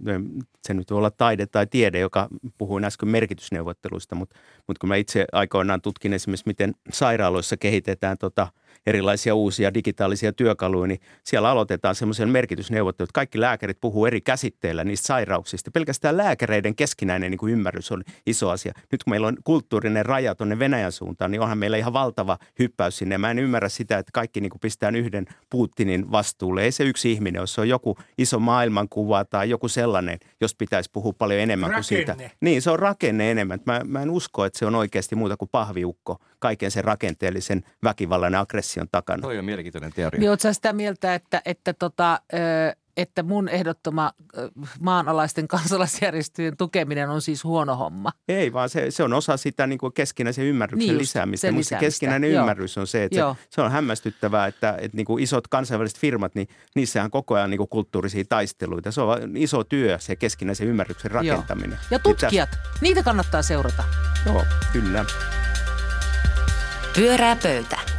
se 0.62 0.74
nyt 0.74 0.92
voi 0.92 0.98
olla 0.98 1.12
taide 1.12 1.46
tai 1.46 1.68
tiede, 1.68 2.00
joka 2.00 2.28
puhuin 2.58 2.84
äsken 2.84 3.10
merkitysneuvotteluista, 3.10 4.16
mutta, 4.16 4.36
mutta 4.68 4.80
kun 4.80 4.90
mä 4.90 4.96
itse 4.96 5.26
aikoinaan 5.32 5.82
tutkin 5.82 6.14
esimerkiksi, 6.14 6.44
miten 6.48 6.76
sairaaloissa 6.92 7.58
kehitetään 7.58 8.18
tota– 8.18 8.48
erilaisia 8.86 9.36
uusia 9.36 9.74
digitaalisia 9.74 10.34
työkaluja, 10.34 10.88
niin 10.88 11.00
siellä 11.24 11.50
aloitetaan 11.50 11.96
semmoisen 11.96 12.30
merkitysneuvottelut. 12.30 13.12
Kaikki 13.12 13.40
lääkärit 13.40 13.78
puhuu 13.82 14.06
eri 14.06 14.22
käsitteillä 14.22 14.84
niistä 14.84 15.08
sairauksista. 15.08 15.72
Pelkästään 15.72 16.18
lääkäreiden 16.18 16.76
keskinäinen 16.76 17.32
niin 17.32 17.40
kuin 17.40 17.54
ymmärrys 17.54 17.92
on 17.92 18.04
iso 18.26 18.50
asia. 18.50 18.74
Nyt 18.92 19.04
kun 19.04 19.12
meillä 19.12 19.28
on 19.28 19.38
kulttuurinen 19.44 20.06
raja 20.06 20.36
tuonne 20.36 20.60
Venäjän 20.60 20.92
suuntaan, 20.92 21.32
niin 21.32 21.42
onhan 21.42 21.58
meillä 21.58 21.78
ihan 21.78 21.94
valtava 21.94 22.38
hyppäys 22.60 22.98
sinne. 22.98 23.18
Mä 23.18 23.32
en 23.32 23.40
ymmärrä 23.40 23.70
sitä, 23.70 23.98
että 23.98 24.12
kaikki 24.14 24.42
niin 24.42 24.50
kuin 24.50 24.60
pistää 24.60 24.90
yhden 24.90 25.26
Putinin 25.50 26.12
vastuulle. 26.12 26.64
Ei 26.64 26.72
se 26.72 26.84
yksi 26.84 27.12
ihminen, 27.12 27.40
jos 27.40 27.54
se 27.54 27.62
on 27.62 27.70
joku 27.70 27.98
iso 28.18 28.40
maailmankuva 28.40 29.26
tai 29.26 29.50
joku 29.50 29.68
sellainen, 29.68 30.20
jos 30.42 30.56
pitäisi 30.56 30.90
puhua 30.94 31.14
paljon 31.18 31.40
enemmän 31.40 31.70
rakenne. 31.70 32.06
kuin 32.06 32.18
siitä. 32.18 32.36
Niin, 32.42 32.62
se 32.62 32.72
on 32.72 32.80
rakenne 32.80 33.32
enemmän. 33.32 33.60
Mä, 33.66 33.82
mä 33.86 34.02
en 34.02 34.10
usko, 34.10 34.46
että 34.46 34.60
se 34.60 34.66
on 34.66 34.76
oikeasti 34.76 35.16
muuta 35.16 35.38
kuin 35.38 35.50
pahviukko 35.52 36.18
kaiken 36.44 36.72
sen 36.72 36.84
rakenteellisen 36.84 37.64
väkivallan 37.84 38.34
ja 38.34 38.40
aggression 38.40 38.88
takana. 38.92 39.22
Toi 39.22 39.40
on 39.40 39.46
mielenkiintoinen 39.46 39.94
teoria. 39.94 40.20
Niin 40.20 40.30
oletko 40.30 40.54
sitä 40.54 40.74
mieltä, 40.74 41.16
että, 41.16 41.42
että, 41.46 41.74
tota, 41.74 42.20
että 42.98 43.24
mun 43.24 43.50
ehdottoma 43.50 44.12
maanalaisten 44.80 45.48
kansalaisjärjestöjen 45.48 46.58
tukeminen 46.58 47.10
on 47.10 47.22
siis 47.22 47.44
huono 47.44 47.76
homma? 47.76 48.12
Ei, 48.28 48.54
vaan 48.54 48.70
se, 48.70 48.92
se 48.92 49.04
on 49.04 49.14
osa 49.14 49.38
sitä 49.38 49.68
niin 49.68 49.80
kuin 49.80 49.94
keskinäisen 49.94 50.46
ymmärryksen 50.46 50.88
niin 50.88 50.98
lisäämistä. 50.98 51.52
Mutta 51.52 51.70
se 51.70 51.76
keskinäinen 51.76 52.32
Joo. 52.32 52.40
ymmärrys 52.40 52.78
on 52.78 52.88
se, 52.88 53.04
että 53.04 53.16
se, 53.16 53.46
se 53.50 53.62
on 53.62 53.72
hämmästyttävää, 53.72 54.48
että, 54.48 54.78
että 54.82 54.98
niin 54.98 55.06
kuin 55.06 55.24
isot 55.24 55.48
kansainväliset 55.48 56.00
firmat, 56.00 56.36
niin 56.36 56.48
niissähän 56.76 57.12
koko 57.12 57.36
ajan 57.36 57.50
niin 57.50 57.58
kuin 57.58 57.70
kulttuurisia 57.70 58.24
taisteluita. 58.30 58.92
Se 58.92 59.02
on 59.02 59.38
iso 59.38 59.64
työ, 59.64 60.00
se 60.00 60.16
keskinäisen 60.16 60.68
ymmärryksen 60.68 61.12
rakentaminen. 61.12 61.72
Joo. 61.72 61.88
Ja 61.92 62.00
tutkijat, 62.00 62.50
niitä 62.82 63.04
kannattaa 63.04 63.42
seurata. 63.42 63.84
Joo, 64.26 64.44
kyllä. 64.74 65.06
Pyörää 66.96 67.36
pöytä. 67.36 67.93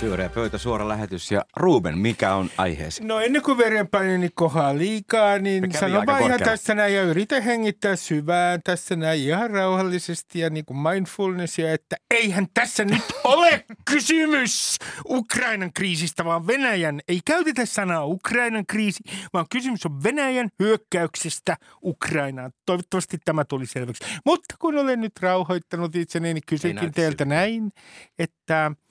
Pyöreä 0.00 0.28
pöytä, 0.28 0.58
suora 0.58 0.88
lähetys. 0.88 1.30
Ja 1.30 1.44
Ruben, 1.56 1.98
mikä 1.98 2.34
on 2.34 2.50
aiheesi? 2.58 3.04
No 3.04 3.20
ennen 3.20 3.42
kuin 3.42 3.58
verenpaineni 3.58 4.30
kohaa 4.34 4.78
liikaa, 4.78 5.38
niin 5.38 5.72
sano 5.72 6.02
vaan 6.06 6.22
ihan 6.22 6.40
tässä 6.40 6.74
näin 6.74 6.94
ja 6.94 7.02
yritä 7.02 7.40
hengittää 7.40 7.96
syvään 7.96 8.60
tässä 8.64 8.96
näin 8.96 9.20
ihan 9.20 9.50
rauhallisesti 9.50 10.38
ja 10.38 10.50
niin 10.50 10.64
kuin 10.64 10.78
mindfulnessia, 10.78 11.72
että 11.72 11.96
eihän 12.10 12.46
tässä 12.54 12.84
nyt 12.84 13.02
ole 13.24 13.64
kysymys 13.84 14.78
Ukrainan 15.08 15.72
kriisistä, 15.72 16.24
vaan 16.24 16.46
Venäjän, 16.46 17.00
ei 17.08 17.20
käytetä 17.24 17.66
sanaa 17.66 18.04
Ukrainan 18.04 18.66
kriisi, 18.66 19.02
vaan 19.32 19.46
kysymys 19.50 19.86
on 19.86 20.02
Venäjän 20.02 20.48
hyökkäyksestä 20.58 21.56
Ukrainaan. 21.84 22.52
Toivottavasti 22.66 23.18
tämä 23.24 23.44
tuli 23.44 23.66
selväksi. 23.66 24.04
Mutta 24.24 24.54
kun 24.58 24.78
olen 24.78 25.00
nyt 25.00 25.12
rauhoittanut 25.20 25.96
itseni, 25.96 26.34
niin 26.34 26.44
kysynkin 26.46 26.92
teiltä 26.92 27.24
näin, 27.24 27.72
että– 28.18 28.70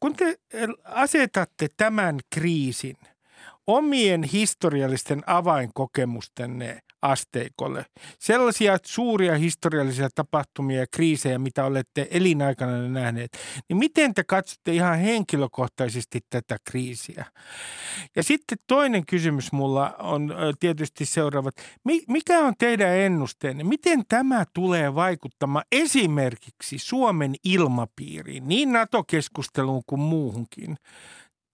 kun 0.00 0.16
te 0.16 0.36
asetatte 0.84 1.68
tämän 1.76 2.18
kriisin 2.34 2.96
omien 3.66 4.22
historiallisten 4.22 5.22
avainkokemustenne 5.26 6.80
asteikolle. 7.04 7.86
Sellaisia 8.18 8.78
suuria 8.84 9.38
historiallisia 9.38 10.08
tapahtumia 10.14 10.80
ja 10.80 10.86
kriisejä, 10.92 11.38
mitä 11.38 11.64
olette 11.64 12.08
elinaikana 12.10 12.88
nähneet, 12.88 13.38
niin 13.68 13.76
miten 13.76 14.14
te 14.14 14.24
katsotte 14.24 14.72
ihan 14.72 14.98
henkilökohtaisesti 14.98 16.20
tätä 16.30 16.56
kriisiä? 16.64 17.24
Ja 18.16 18.22
sitten 18.22 18.58
toinen 18.66 19.06
kysymys 19.06 19.52
mulla 19.52 19.94
on 19.98 20.34
tietysti 20.60 21.04
seuraava. 21.04 21.50
Mikä 22.08 22.38
on 22.38 22.54
teidän 22.58 22.96
ennusteenne? 22.96 23.64
Miten 23.64 24.02
tämä 24.08 24.44
tulee 24.54 24.94
vaikuttamaan 24.94 25.64
esimerkiksi 25.72 26.78
Suomen 26.78 27.34
ilmapiiriin, 27.44 28.48
niin 28.48 28.72
NATO-keskusteluun 28.72 29.82
kuin 29.86 30.00
muuhunkin? 30.00 30.76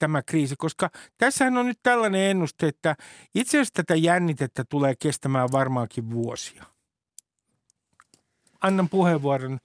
Tämä 0.00 0.23
kriisi, 0.23 0.54
koska 0.59 0.90
tässähän 1.19 1.59
on 1.59 1.66
nyt 1.66 1.78
tällainen 1.83 2.21
ennuste, 2.21 2.69
että 2.69 2.97
itse 3.35 3.57
asiassa 3.57 3.75
tätä 3.75 3.95
jännitettä 3.95 4.64
tulee 4.64 4.95
kestämään 4.99 5.49
varmaankin 5.52 6.11
vuosia. 6.11 6.64
Annan 8.61 8.88
puheenvuoron 8.88 9.59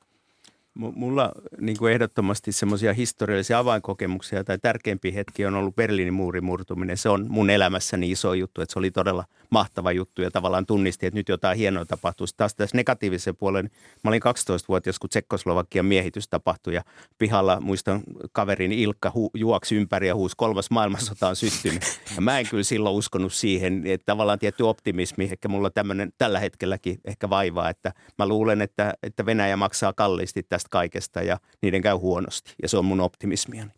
Mulla 0.76 1.32
niin 1.60 1.78
kuin 1.78 1.94
ehdottomasti 1.94 2.52
semmoisia 2.52 2.94
historiallisia 2.94 3.60
avainkokemuksia 3.60 4.44
tai 4.44 4.58
tärkeimpiä 4.58 5.12
hetki 5.12 5.46
on 5.46 5.56
ollut 5.56 5.76
Berliinin 5.76 6.14
muurin 6.14 6.44
murtuminen. 6.44 6.98
Se 6.98 7.10
on 7.10 7.26
mun 7.30 7.50
elämässäni 7.50 8.12
iso 8.12 8.34
juttu, 8.34 8.62
että 8.62 8.74
se 8.74 8.80
oli 8.80 8.92
todella 8.92 9.24
mahtava 9.50 9.92
juttu 9.92 10.22
ja 10.22 10.32
tavallaan 10.32 10.66
tunnisti, 10.66 11.06
että 11.06 11.20
nyt 11.20 11.30
jotain 11.30 11.58
hienoa 11.58 11.86
tapahtuu. 11.86 12.28
Sitten 12.28 12.38
taas 12.38 12.56
tässä 12.56 12.78
negatiivisen 12.78 13.36
puolen, 13.36 13.70
mä 14.04 14.10
olin 14.10 14.22
12-vuotias, 14.24 15.00
kun 15.00 15.10
Tsekkoslovakian 15.10 15.86
miehitys 15.86 16.28
tapahtui 16.28 16.74
ja 16.74 16.84
pihalla 17.18 17.60
muistan 17.62 18.04
kaverin 18.32 18.72
Ilkka 18.72 19.10
hu- 19.10 19.32
juoksi 19.34 19.76
ympäri 19.76 20.08
ja 20.08 20.16
huusi 20.16 20.36
kolmas 20.38 20.72
maailmansota 20.72 21.28
on 21.28 21.36
syttynyt. 21.36 21.84
Ja 22.16 22.22
mä 22.22 22.40
en 22.40 22.48
kyllä 22.50 22.64
silloin 22.64 22.96
uskonut 22.96 23.34
siihen, 23.34 23.88
että 23.88 24.06
tavallaan 24.06 24.40
tietty 24.40 24.64
optimismi, 24.64 25.24
ehkä 25.24 25.48
mulla 25.48 25.70
tämmöinen 25.70 26.14
tällä 26.18 26.40
hetkelläkin 26.40 27.00
ehkä 27.06 27.30
vaivaa, 27.30 27.70
että 27.70 27.94
mä 28.18 28.28
luulen, 28.28 28.62
että, 28.62 28.94
että 29.04 29.26
Venäjä 29.26 29.58
maksaa 29.58 29.94
kalliisti 29.94 30.44
tästä 30.44 30.65
tästä 30.66 30.72
kaikesta 30.72 31.22
ja 31.22 31.40
niiden 31.62 31.82
käy 31.82 31.96
huonosti. 31.96 32.54
Ja 32.62 32.70
se 32.70 32.78
on 32.78 32.86
mun 32.86 33.02
optimismiani. 33.02 33.72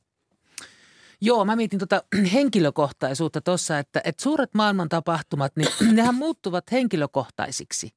Joo, 1.21 1.45
mä 1.45 1.55
mietin 1.55 1.79
tuota 1.79 2.03
henkilökohtaisuutta 2.33 3.41
tuossa, 3.41 3.79
että, 3.79 4.01
että 4.03 4.23
suuret 4.23 4.53
maailman 4.53 4.89
tapahtumat, 4.89 5.55
niin 5.55 5.69
nehän 5.95 6.15
muuttuvat 6.15 6.71
henkilökohtaisiksi 6.71 7.89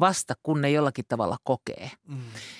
vasta, 0.00 0.34
kun 0.42 0.60
ne 0.60 0.70
jollakin 0.70 1.04
tavalla 1.08 1.36
kokee. 1.44 1.90
Mm. 2.08 2.18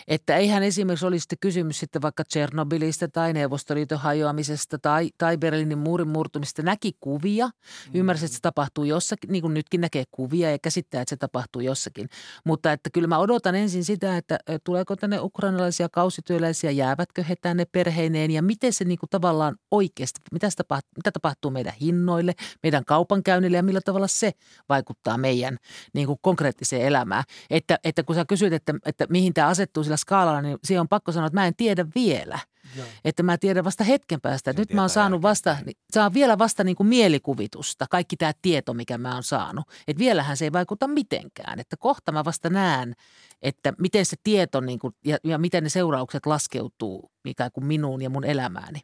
Että 0.08 0.36
eihän 0.36 0.62
esimerkiksi 0.62 1.06
olisi 1.06 1.22
sitten 1.22 1.38
kysymys 1.40 1.80
sitten 1.80 2.02
vaikka 2.02 2.24
Tchernobylistä 2.24 3.08
tai 3.08 3.32
Neuvostoliiton 3.32 3.98
hajoamisesta 3.98 4.78
tai, 4.78 5.10
tai 5.18 5.36
Berliinin 5.36 5.78
muurin 5.78 6.08
murtumista. 6.08 6.62
Näki 6.62 6.92
kuvia, 7.00 7.46
mm. 7.46 7.52
ymmärsi, 7.94 8.24
että 8.24 8.36
se 8.36 8.40
tapahtuu 8.40 8.84
jossakin, 8.84 9.32
niin 9.32 9.42
kuin 9.42 9.54
nytkin 9.54 9.80
näkee 9.80 10.04
kuvia 10.10 10.50
ja 10.50 10.58
käsittää, 10.58 11.02
että 11.02 11.10
se 11.10 11.16
tapahtuu 11.16 11.62
jossakin. 11.62 12.08
Mutta 12.44 12.72
että 12.72 12.90
kyllä 12.90 13.08
mä 13.08 13.18
odotan 13.18 13.54
ensin 13.54 13.84
sitä, 13.84 14.16
että 14.16 14.38
tuleeko 14.64 14.96
tänne 14.96 15.20
ukrainalaisia 15.20 15.88
kausityöläisiä, 15.88 16.70
jäävätkö 16.70 17.22
he 17.22 17.36
tänne 17.36 17.64
perheineen 17.64 18.30
ja 18.30 18.42
miten 18.42 18.72
se 18.72 18.84
niin 18.84 18.98
kuin 18.98 19.10
tavallaan 19.10 19.56
oikeasti, 19.70 20.20
mitä, 20.32 20.48
tapahtuu, 20.56 20.90
mitä 20.96 21.12
tapahtuu 21.12 21.50
meidän 21.50 21.74
hinnoille, 21.80 22.34
meidän 22.62 22.84
kaupankäynnille 22.84 23.56
ja 23.56 23.62
millä 23.62 23.80
tavalla 23.80 24.08
se 24.08 24.32
vaikuttaa 24.68 25.18
meidän 25.18 25.56
niin 25.94 26.06
kuin 26.06 26.18
konkreettiseen 26.22 26.82
elämään 26.82 26.97
elämää. 26.98 27.22
Että, 27.50 27.78
että 27.84 28.02
kun 28.02 28.14
sä 28.14 28.24
kysyt, 28.24 28.52
että, 28.52 28.74
että 28.86 29.06
mihin 29.08 29.34
tämä 29.34 29.48
asettuu 29.48 29.84
sillä 29.84 29.96
skaalalla, 29.96 30.42
niin 30.42 30.58
siihen 30.64 30.80
on 30.80 30.88
pakko 30.88 31.12
sanoa, 31.12 31.26
että 31.26 31.40
mä 31.40 31.46
en 31.46 31.56
tiedä 31.56 31.86
vielä. 31.94 32.38
Joo. 32.76 32.86
Että 33.04 33.22
mä 33.22 33.38
tiedän 33.38 33.64
vasta 33.64 33.84
hetken 33.84 34.20
päästä. 34.20 34.52
Nyt 34.52 34.72
mä 34.72 34.80
oon 34.80 34.90
saanut 34.90 35.22
vasta, 35.22 35.56
niin, 35.66 35.76
saan 35.92 36.14
vielä 36.14 36.38
vasta 36.38 36.64
niin 36.64 36.76
kuin 36.76 36.86
mielikuvitusta, 36.86 37.86
kaikki 37.90 38.16
tämä 38.16 38.32
tieto, 38.42 38.74
mikä 38.74 38.98
mä 38.98 39.14
oon 39.14 39.22
saanut. 39.22 39.64
Että 39.88 39.98
vielähän 39.98 40.36
se 40.36 40.44
ei 40.44 40.52
vaikuta 40.52 40.88
mitenkään. 40.88 41.60
Että 41.60 41.76
kohta 41.76 42.12
mä 42.12 42.24
vasta 42.24 42.50
näen, 42.50 42.94
että 43.42 43.72
miten 43.78 44.06
se 44.06 44.16
tieto 44.22 44.60
niin 44.60 44.78
kuin, 44.78 44.94
ja, 45.04 45.18
ja 45.24 45.38
miten 45.38 45.62
ne 45.62 45.68
seuraukset 45.68 46.26
laskeutuu 46.26 47.10
ikään 47.24 47.50
kuin 47.52 47.66
minuun 47.66 48.02
ja 48.02 48.10
mun 48.10 48.24
elämääni. 48.24 48.80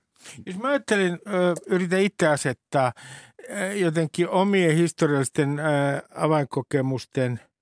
Jos 0.47 0.59
mä 0.59 0.69
ajattelin, 0.69 1.19
yritän 1.67 2.01
itse 2.01 2.27
asettaa 2.27 2.93
jotenkin 3.75 4.29
omien 4.29 4.77
historiallisten 4.77 5.61
avainkokemusten– 6.15 7.41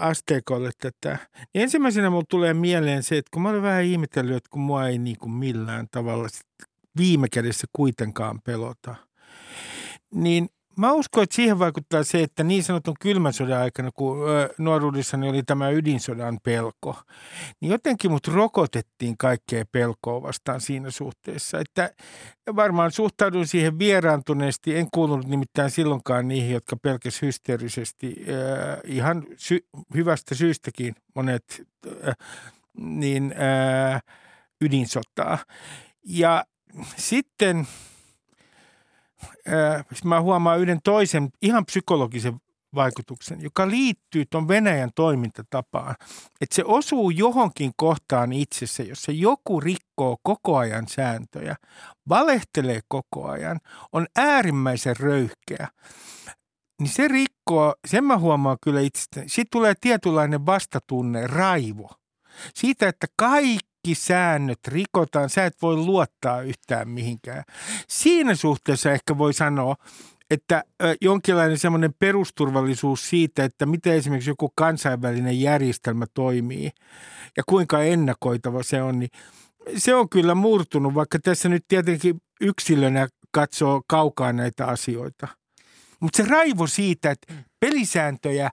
asteikolle 0.00 0.70
tätä. 0.78 1.18
Niin 1.54 1.62
ensimmäisenä 1.62 2.10
mulle 2.10 2.24
tulee 2.28 2.54
mieleen 2.54 3.02
se, 3.02 3.18
että 3.18 3.30
kun 3.32 3.42
mä 3.42 3.48
olen 3.48 3.62
vähän 3.62 3.84
ihmetellyt, 3.84 4.36
että 4.36 4.50
kun 4.50 4.62
mua 4.62 4.88
ei 4.88 4.98
niin 4.98 5.18
kuin 5.18 5.32
millään 5.32 5.86
tavalla 5.90 6.28
viime 6.96 7.28
kädessä 7.28 7.66
kuitenkaan 7.72 8.40
pelota, 8.44 8.94
niin 10.14 10.48
Mä 10.78 10.92
uskon, 10.92 11.22
että 11.22 11.36
siihen 11.36 11.58
vaikuttaa 11.58 12.04
se, 12.04 12.22
että 12.22 12.44
niin 12.44 12.62
sanotun 12.62 12.94
kylmän 13.00 13.32
sodan 13.32 13.62
aikana, 13.62 13.90
kun 13.94 14.18
nuoruudessani 14.58 15.28
oli 15.28 15.42
tämä 15.42 15.70
ydinsodan 15.70 16.38
pelko, 16.42 17.02
niin 17.60 17.72
jotenkin 17.72 18.10
mut 18.10 18.28
rokotettiin 18.28 19.16
kaikkea 19.18 19.64
pelkoa 19.72 20.22
vastaan 20.22 20.60
siinä 20.60 20.90
suhteessa. 20.90 21.58
Että 21.60 21.90
varmaan 22.56 22.92
suhtaudun 22.92 23.46
siihen 23.46 23.78
vieraantuneesti. 23.78 24.76
En 24.76 24.88
kuulunut 24.92 25.26
nimittäin 25.26 25.70
silloinkaan 25.70 26.28
niihin, 26.28 26.52
jotka 26.52 26.76
pelkäs 26.76 27.22
hysteerisesti 27.22 28.16
ihan 28.84 29.26
sy- 29.36 29.66
hyvästä 29.94 30.34
syystäkin 30.34 30.94
monet 31.14 31.62
niin, 32.80 33.34
ydinsotaa. 34.60 35.38
Ja 36.04 36.44
sitten– 36.96 37.66
mä 40.04 40.20
huomaan 40.20 40.60
yhden 40.60 40.80
toisen 40.84 41.28
ihan 41.42 41.66
psykologisen 41.66 42.40
vaikutuksen, 42.74 43.40
joka 43.40 43.68
liittyy 43.68 44.24
tuon 44.30 44.48
Venäjän 44.48 44.90
toimintatapaan. 44.94 45.94
Että 46.40 46.54
se 46.54 46.64
osuu 46.64 47.10
johonkin 47.10 47.72
kohtaan 47.76 48.32
itsessä, 48.32 48.82
jossa 48.82 49.12
joku 49.12 49.60
rikkoo 49.60 50.16
koko 50.22 50.56
ajan 50.56 50.88
sääntöjä, 50.88 51.56
valehtelee 52.08 52.80
koko 52.88 53.28
ajan, 53.28 53.60
on 53.92 54.06
äärimmäisen 54.16 54.96
röyhkeä. 54.96 55.68
Niin 56.80 56.90
se 56.90 57.08
rikkoo, 57.08 57.74
sen 57.86 58.04
mä 58.04 58.18
huomaan 58.18 58.56
kyllä 58.62 58.80
itsestäni, 58.80 59.28
siitä 59.28 59.48
tulee 59.52 59.74
tietynlainen 59.80 60.46
vastatunne, 60.46 61.26
raivo. 61.26 61.90
Siitä, 62.54 62.88
että 62.88 63.06
kaikki 63.16 63.94
säännöt 63.94 64.68
rikotaan, 64.68 65.30
sä 65.30 65.44
et 65.44 65.62
voi 65.62 65.76
luottaa 65.76 66.42
yhtään 66.42 66.88
mihinkään. 66.88 67.44
Siinä 67.88 68.34
suhteessa 68.34 68.92
ehkä 68.92 69.18
voi 69.18 69.34
sanoa, 69.34 69.76
että 70.30 70.64
jonkinlainen 71.00 71.58
semmoinen 71.58 71.94
perusturvallisuus 71.98 73.10
siitä, 73.10 73.44
että 73.44 73.66
miten 73.66 73.94
esimerkiksi 73.94 74.30
joku 74.30 74.52
kansainvälinen 74.56 75.40
järjestelmä 75.40 76.06
toimii 76.14 76.70
ja 77.36 77.42
kuinka 77.46 77.82
ennakoitava 77.82 78.62
se 78.62 78.82
on, 78.82 78.98
niin 78.98 79.10
se 79.76 79.94
on 79.94 80.08
kyllä 80.08 80.34
murtunut, 80.34 80.94
vaikka 80.94 81.18
tässä 81.18 81.48
nyt 81.48 81.64
tietenkin 81.68 82.20
yksilönä 82.40 83.08
katsoo 83.30 83.82
kaukaa 83.86 84.32
näitä 84.32 84.66
asioita. 84.66 85.28
Mutta 86.00 86.16
se 86.16 86.28
raivo 86.28 86.66
siitä, 86.66 87.10
että 87.10 87.34
pelisääntöjä 87.60 88.50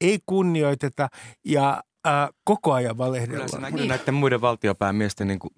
ei 0.00 0.18
kunnioiteta 0.26 1.08
ja 1.44 1.82
ää, 2.06 2.28
koko 2.44 2.72
ajan 2.72 2.98
valehdellaan. 2.98 3.48
Kyllä 3.48 3.48
se 3.48 3.60
näkyy 3.60 3.78
niin. 3.78 3.88
näiden 3.88 4.14
muiden 4.14 4.40
valtiopäämiesten 4.40 5.28
niin 5.28 5.38
kuin, 5.38 5.50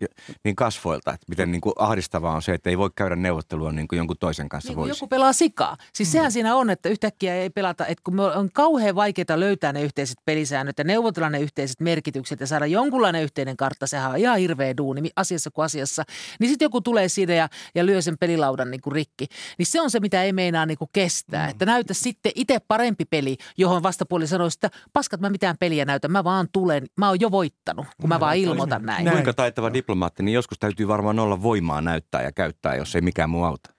niin 0.44 0.56
kasvoilta, 0.56 1.12
että 1.12 1.26
miten 1.28 1.52
niin 1.52 1.60
kuin 1.60 1.72
ahdistavaa 1.78 2.34
on 2.34 2.42
se, 2.42 2.54
että 2.54 2.70
ei 2.70 2.78
voi 2.78 2.90
käydä 2.96 3.16
neuvottelua 3.16 3.72
niin 3.72 3.88
kuin 3.88 3.96
jonkun 3.96 4.16
toisen 4.20 4.48
kanssa 4.48 4.70
niin 4.70 4.76
voisi. 4.76 4.90
joku 4.90 5.08
pelaa 5.08 5.32
sikaa. 5.32 5.76
Siis 5.92 6.08
mm. 6.08 6.12
sehän 6.12 6.32
siinä 6.32 6.56
on, 6.56 6.70
että 6.70 6.88
yhtäkkiä 6.88 7.34
ei 7.34 7.50
pelata, 7.50 7.86
että 7.86 8.02
kun 8.04 8.14
me 8.16 8.22
on 8.22 8.50
kauhean 8.52 8.94
vaikeaa 8.94 9.40
löytää 9.40 9.72
ne 9.72 9.82
yhteiset 9.82 10.18
pelisäännöt 10.24 10.78
ja 10.78 10.84
neuvotella 10.84 11.30
ne 11.30 11.40
yhteiset 11.40 11.80
merkitykset 11.80 12.40
ja 12.40 12.46
saada 12.46 12.66
jonkunlainen 12.66 13.22
yhteinen 13.22 13.56
kartta, 13.56 13.86
sehän 13.86 14.10
on 14.10 14.16
ihan 14.16 14.38
hirveä 14.38 14.76
duuni 14.76 15.10
asiassa 15.16 15.50
kuin 15.50 15.64
asiassa. 15.64 16.04
Niin 16.40 16.48
sitten 16.48 16.66
joku 16.66 16.80
tulee 16.80 17.08
siinä 17.08 17.34
ja, 17.34 17.48
ja 17.74 17.86
lyö 17.86 18.02
sen 18.02 18.18
pelilaudan 18.18 18.70
niin 18.70 18.80
kuin 18.80 18.92
rikki. 18.92 19.26
Niin 19.58 19.66
se 19.66 19.80
on 19.80 19.90
se, 19.90 20.00
mitä 20.00 20.22
ei 20.22 20.32
meinaa 20.32 20.66
niin 20.66 20.78
kuin 20.78 20.90
kestää. 20.92 21.46
Mm. 21.46 21.50
Että 21.50 21.66
näytä 21.66 21.94
sitten 21.94 22.32
itse 22.34 22.58
parempi 22.68 23.04
peli, 23.04 23.36
johon 23.56 23.82
vastapuoli 23.82 24.26
sanoo, 24.26 24.46
että 24.46 24.70
paskat 24.92 25.20
mä 25.20 25.30
mitään 25.30 25.56
peliä 25.58 25.84
näytä, 25.84 26.08
mä 26.08 26.24
vaan 26.24 26.37
tulen, 26.52 26.86
mä 26.96 27.08
oon 27.08 27.20
jo 27.20 27.30
voittanut, 27.30 27.86
kun 28.00 28.08
mä 28.08 28.20
vaan 28.20 28.36
ilmoitan 28.36 28.82
näin. 28.82 29.04
näin. 29.04 29.14
Kuinka 29.14 29.32
taitava 29.32 29.72
diplomaatti, 29.72 30.22
niin 30.22 30.34
joskus 30.34 30.58
täytyy 30.58 30.88
varmaan 30.88 31.18
olla 31.18 31.42
voimaa 31.42 31.80
näyttää 31.80 32.22
ja 32.22 32.32
käyttää, 32.32 32.76
jos 32.76 32.94
ei 32.94 33.00
mikään 33.00 33.30
muu 33.30 33.44
auta. 33.44 33.78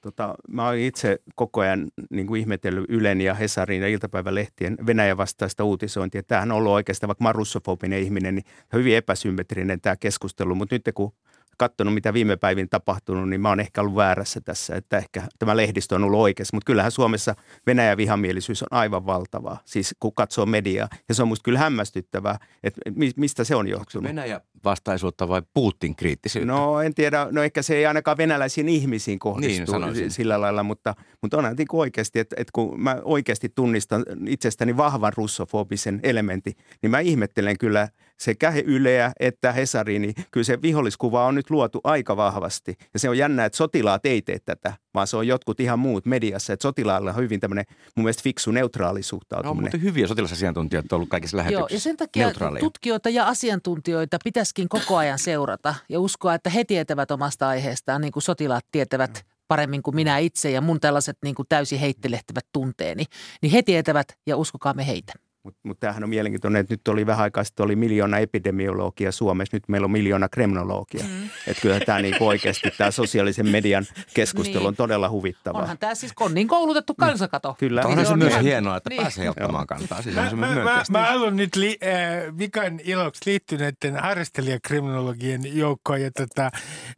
Tota, 0.00 0.34
mä 0.48 0.66
oon 0.66 0.76
itse 0.76 1.18
koko 1.34 1.60
ajan 1.60 1.88
niin 2.10 2.26
kuin 2.26 2.40
ihmetellyt 2.40 2.84
Ylen 2.88 3.20
ja 3.20 3.34
Hesarin 3.34 3.82
ja 3.82 3.88
iltapäivälehtien 3.88 4.76
Venäjän 4.86 5.16
vastaista 5.16 5.64
uutisointia. 5.64 6.22
Tämähän 6.22 6.52
on 6.52 6.58
ollut 6.58 6.72
oikeastaan, 6.72 7.08
vaikka 7.08 7.24
mä 7.24 7.32
russofobinen 7.32 8.02
ihminen, 8.02 8.34
niin 8.34 8.44
hyvin 8.72 8.96
epäsymmetrinen 8.96 9.80
tämä 9.80 9.96
keskustelu. 9.96 10.54
Mutta 10.54 10.74
nyt 10.74 10.82
kun 10.94 11.12
katsonut, 11.58 11.94
mitä 11.94 12.14
viime 12.14 12.36
päivin 12.36 12.68
tapahtunut, 12.68 13.28
niin 13.28 13.40
mä 13.40 13.48
oon 13.48 13.60
ehkä 13.60 13.80
ollut 13.80 13.96
väärässä 13.96 14.40
tässä, 14.40 14.74
että 14.74 14.98
ehkä 14.98 15.22
tämä 15.38 15.56
lehdistö 15.56 15.94
on 15.94 16.04
ollut 16.04 16.20
oikeassa. 16.20 16.56
Mutta 16.56 16.66
kyllähän 16.66 16.92
Suomessa 16.92 17.34
Venäjän 17.66 17.96
vihamielisyys 17.96 18.62
on 18.62 18.68
aivan 18.70 19.06
valtavaa, 19.06 19.60
siis 19.64 19.94
kun 20.00 20.14
katsoo 20.14 20.46
mediaa. 20.46 20.88
Ja 21.08 21.14
se 21.14 21.22
on 21.22 21.28
musta 21.28 21.44
kyllä 21.44 21.58
hämmästyttävää, 21.58 22.38
että 22.62 22.80
mistä 23.16 23.44
se 23.44 23.56
on 23.56 23.68
johtunut. 23.68 24.08
Venäjä 24.08 24.40
vastaisuutta 24.64 25.28
vai 25.28 25.42
Putin 25.54 25.96
kriittisyyttä? 25.96 26.52
No 26.52 26.80
en 26.80 26.94
tiedä, 26.94 27.28
no 27.30 27.42
ehkä 27.42 27.62
se 27.62 27.76
ei 27.76 27.86
ainakaan 27.86 28.16
venäläisiin 28.16 28.68
ihmisiin 28.68 29.18
kohdistu 29.18 29.78
niin, 29.78 30.10
sillä 30.10 30.40
lailla, 30.40 30.62
mutta, 30.62 30.94
mutta 31.22 31.36
onhan 31.36 31.56
niin 31.56 31.66
oikeasti, 31.72 32.18
että, 32.18 32.36
että 32.38 32.50
kun 32.52 32.82
mä 32.82 32.96
oikeasti 33.04 33.48
tunnistan 33.48 34.04
itsestäni 34.26 34.76
vahvan 34.76 35.12
russofobisen 35.16 36.00
elementin, 36.02 36.54
niin 36.82 36.90
mä 36.90 37.00
ihmettelen 37.00 37.58
kyllä 37.58 37.88
sekä 38.20 38.52
Yleä 38.64 39.12
että 39.20 39.52
Hesari, 39.52 39.98
niin 39.98 40.14
kyllä 40.30 40.44
se 40.44 40.62
viholliskuva 40.62 41.26
on 41.26 41.34
nyt 41.34 41.50
luotu 41.50 41.80
aika 41.84 42.16
vahvasti. 42.16 42.74
Ja 42.94 43.00
se 43.00 43.08
on 43.08 43.18
jännä, 43.18 43.44
että 43.44 43.56
sotilaat 43.56 44.06
ei 44.06 44.22
tee 44.22 44.38
tätä, 44.44 44.72
vaan 44.94 45.06
se 45.06 45.16
on 45.16 45.26
jotkut 45.26 45.60
ihan 45.60 45.78
muut 45.78 46.06
mediassa. 46.06 46.52
Että 46.52 46.62
sotilailla 46.62 47.10
on 47.10 47.16
hyvin 47.16 47.40
tämmöinen 47.40 47.64
mun 47.96 48.04
mielestä 48.04 48.22
fiksu 48.22 48.50
neutraali 48.50 49.02
suhtautuminen. 49.02 49.56
No, 49.56 49.60
mutta 49.60 49.78
hyviä 49.78 50.06
sotilasasiantuntijoita 50.06 50.94
on 50.94 50.96
ollut 50.96 51.08
kaikissa 51.08 51.36
lähetyksissä. 51.36 51.72
Joo, 51.72 51.76
ja 51.76 51.80
sen 51.80 51.96
takia 51.96 52.32
tutkijoita 52.60 53.08
ja 53.08 53.28
asiantuntijoita 53.28 54.18
pitäisikin 54.24 54.68
koko 54.68 54.96
ajan 54.96 55.18
seurata 55.18 55.74
ja 55.88 56.00
uskoa, 56.00 56.34
että 56.34 56.50
he 56.50 56.64
tietävät 56.64 57.10
omasta 57.10 57.48
aiheestaan, 57.48 58.00
niin 58.00 58.12
kuin 58.12 58.22
sotilaat 58.22 58.64
tietävät 58.72 59.26
paremmin 59.48 59.82
kuin 59.82 59.96
minä 59.96 60.18
itse 60.18 60.50
ja 60.50 60.60
mun 60.60 60.80
tällaiset 60.80 61.18
niin 61.24 61.34
kuin 61.34 61.46
täysin 61.48 61.78
heittelehtävät 61.78 62.46
tunteeni, 62.52 63.04
niin 63.42 63.52
he 63.52 63.62
tietävät 63.62 64.06
ja 64.26 64.36
uskokaamme 64.36 64.86
heitä. 64.86 65.12
Mutta 65.44 65.60
mut 65.62 65.80
tämähän 65.80 66.04
on 66.04 66.08
mielenkiintoinen, 66.08 66.60
että 66.60 66.72
nyt 66.72 66.88
oli 66.88 67.06
vähän 67.06 67.22
aikaa 67.22 67.44
sitten 67.44 67.64
oli 67.64 67.76
miljoona 67.76 68.18
epidemiologia 68.18 69.12
Suomessa, 69.12 69.56
nyt 69.56 69.68
meillä 69.68 69.84
on 69.84 69.90
miljoona 69.90 70.28
kremnologia. 70.28 71.04
Mm. 71.04 71.30
Että 71.46 71.62
kyllä 71.62 71.80
tämä 71.80 71.98
niinku 71.98 72.26
oikeasti 72.26 72.70
tämä 72.78 72.90
sosiaalisen 72.90 73.48
median 73.48 73.84
keskustelu 74.14 74.58
niin. 74.58 74.66
on 74.66 74.76
todella 74.76 75.10
huvittavaa. 75.10 75.62
Onhan 75.62 75.78
tämä 75.78 75.94
siis 75.94 76.12
konnin 76.12 76.48
koulutettu 76.48 76.94
kansakato. 76.94 77.54
Kyllä. 77.58 77.80
Onhan 77.80 77.96
niin 77.96 78.06
se, 78.06 78.12
on 78.12 78.18
myös 78.18 78.32
ihan... 78.32 78.44
hienoa, 78.44 78.76
että 78.76 78.90
niin. 78.90 79.02
pääsee 79.02 79.30
ottamaan 79.30 79.66
kantaa. 79.66 80.02
Siis 80.02 80.14
mä, 80.14 80.30
mä, 80.34 80.54
mä, 80.54 80.82
mä 80.90 81.06
haluan 81.06 81.36
nyt 81.36 81.56
li, 81.56 81.78
äh, 81.82 82.38
vikan 82.38 82.80
iloksi 82.84 83.20
liittyneiden 83.26 83.96
harrastelijakriminologien 83.96 85.58
joukkoon. 85.58 86.02
Ja 86.02 86.10
tota, 86.10 86.44
äh, 86.44 86.50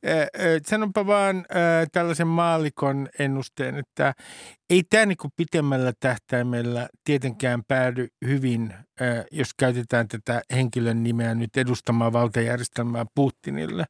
äh, 0.05 0.27
sanonpa 0.67 1.07
vaan 1.07 1.37
äh, 1.37 1.89
tällaisen 1.93 2.29
maalikon 2.29 3.09
ennusteen, 3.19 3.79
että 3.79 4.15
ei 4.71 4.83
tämä 4.91 5.07
niin 5.07 5.17
pitemmällä 5.37 5.93
tähtäimellä 6.01 6.89
tietenkään 7.05 7.63
päädy 7.69 8.09
hyvin, 8.27 8.75
jos 9.31 9.49
käytetään 9.59 10.09
tätä 10.09 10.43
henkilön 10.53 11.03
nimeä 11.03 11.35
nyt 11.35 11.57
edustamaan 11.57 12.13
valtajärjestelmää 12.13 13.05
Putinille. 13.15 13.85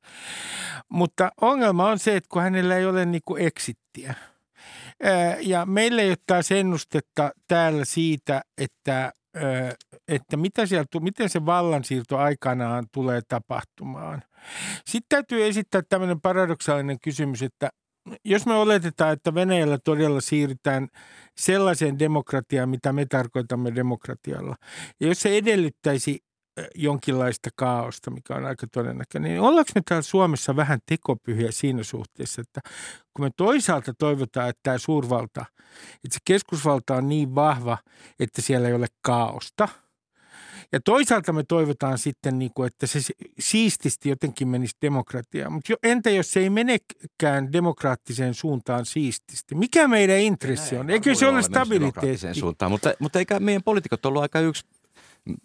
Mutta 0.88 1.30
ongelma 1.40 1.88
on 1.88 1.98
se, 1.98 2.16
että 2.16 2.28
kun 2.32 2.42
hänellä 2.42 2.76
ei 2.76 2.86
ole 2.86 3.06
niin 3.06 3.22
eksittiä. 3.38 4.14
Ja 5.40 5.66
meillä 5.66 6.02
ei 6.02 6.08
ole 6.08 6.16
taas 6.26 6.52
ennustetta 6.52 7.30
täällä 7.48 7.84
siitä, 7.84 8.42
että, 8.58 9.12
että 10.08 10.36
mitä 10.36 10.66
sieltä, 10.66 11.00
miten 11.00 11.28
se 11.28 11.46
vallansiirto 11.46 12.18
aikanaan 12.18 12.86
tulee 12.92 13.20
tapahtumaan. 13.28 14.22
Sitten 14.86 15.06
täytyy 15.08 15.46
esittää 15.46 15.82
tämmöinen 15.88 16.20
paradoksaalinen 16.20 17.00
kysymys, 17.00 17.42
että 17.42 17.70
jos 18.24 18.46
me 18.46 18.54
oletetaan, 18.54 19.12
että 19.12 19.34
Venäjällä 19.34 19.78
todella 19.84 20.20
siirrytään 20.20 20.88
sellaiseen 21.36 21.98
demokratiaan, 21.98 22.68
mitä 22.68 22.92
me 22.92 23.06
tarkoitamme 23.06 23.74
demokratialla, 23.74 24.56
ja 25.00 25.08
jos 25.08 25.20
se 25.20 25.36
edellyttäisi 25.36 26.26
jonkinlaista 26.74 27.50
kaaosta, 27.56 28.10
mikä 28.10 28.34
on 28.34 28.44
aika 28.44 28.66
todennäköinen, 28.72 29.30
niin 29.30 29.40
ollaanko 29.40 29.70
me 29.74 29.82
täällä 29.88 30.02
Suomessa 30.02 30.56
vähän 30.56 30.78
tekopyhiä 30.86 31.50
siinä 31.50 31.82
suhteessa, 31.82 32.40
että 32.40 32.60
kun 33.14 33.24
me 33.24 33.30
toisaalta 33.36 33.94
toivotaan, 33.98 34.48
että 34.48 34.60
tämä 34.62 34.78
suurvalta, 34.78 35.44
että 36.04 36.14
se 36.14 36.18
keskusvalta 36.24 36.94
on 36.94 37.08
niin 37.08 37.34
vahva, 37.34 37.78
että 38.20 38.42
siellä 38.42 38.68
ei 38.68 38.74
ole 38.74 38.86
kaaosta– 39.02 39.68
ja 40.72 40.80
toisaalta 40.80 41.32
me 41.32 41.44
toivotaan 41.48 41.98
sitten, 41.98 42.38
niin 42.38 42.50
kuin, 42.54 42.66
että 42.66 42.86
se 42.86 42.98
siististi 43.38 44.08
jotenkin 44.08 44.48
menisi 44.48 44.76
demokratiaan. 44.82 45.52
Mutta 45.52 45.72
jo, 45.72 45.76
entä 45.82 46.10
jos 46.10 46.32
se 46.32 46.40
ei 46.40 46.50
menekään 46.50 47.52
demokraattiseen 47.52 48.34
suuntaan 48.34 48.86
siististi? 48.86 49.54
Mikä 49.54 49.88
meidän 49.88 50.18
intressi 50.18 50.76
on? 50.76 50.90
Eikö 50.90 51.14
se 51.14 51.26
ole 51.26 51.42
stabiliteetti? 51.42 52.34
Suuntaan, 52.34 52.70
mutta, 52.70 52.94
mutta 52.98 53.18
eikä 53.18 53.40
meidän 53.40 53.62
poliitikot 53.62 54.06
ollut 54.06 54.22
aika 54.22 54.40
yksi 54.40 54.64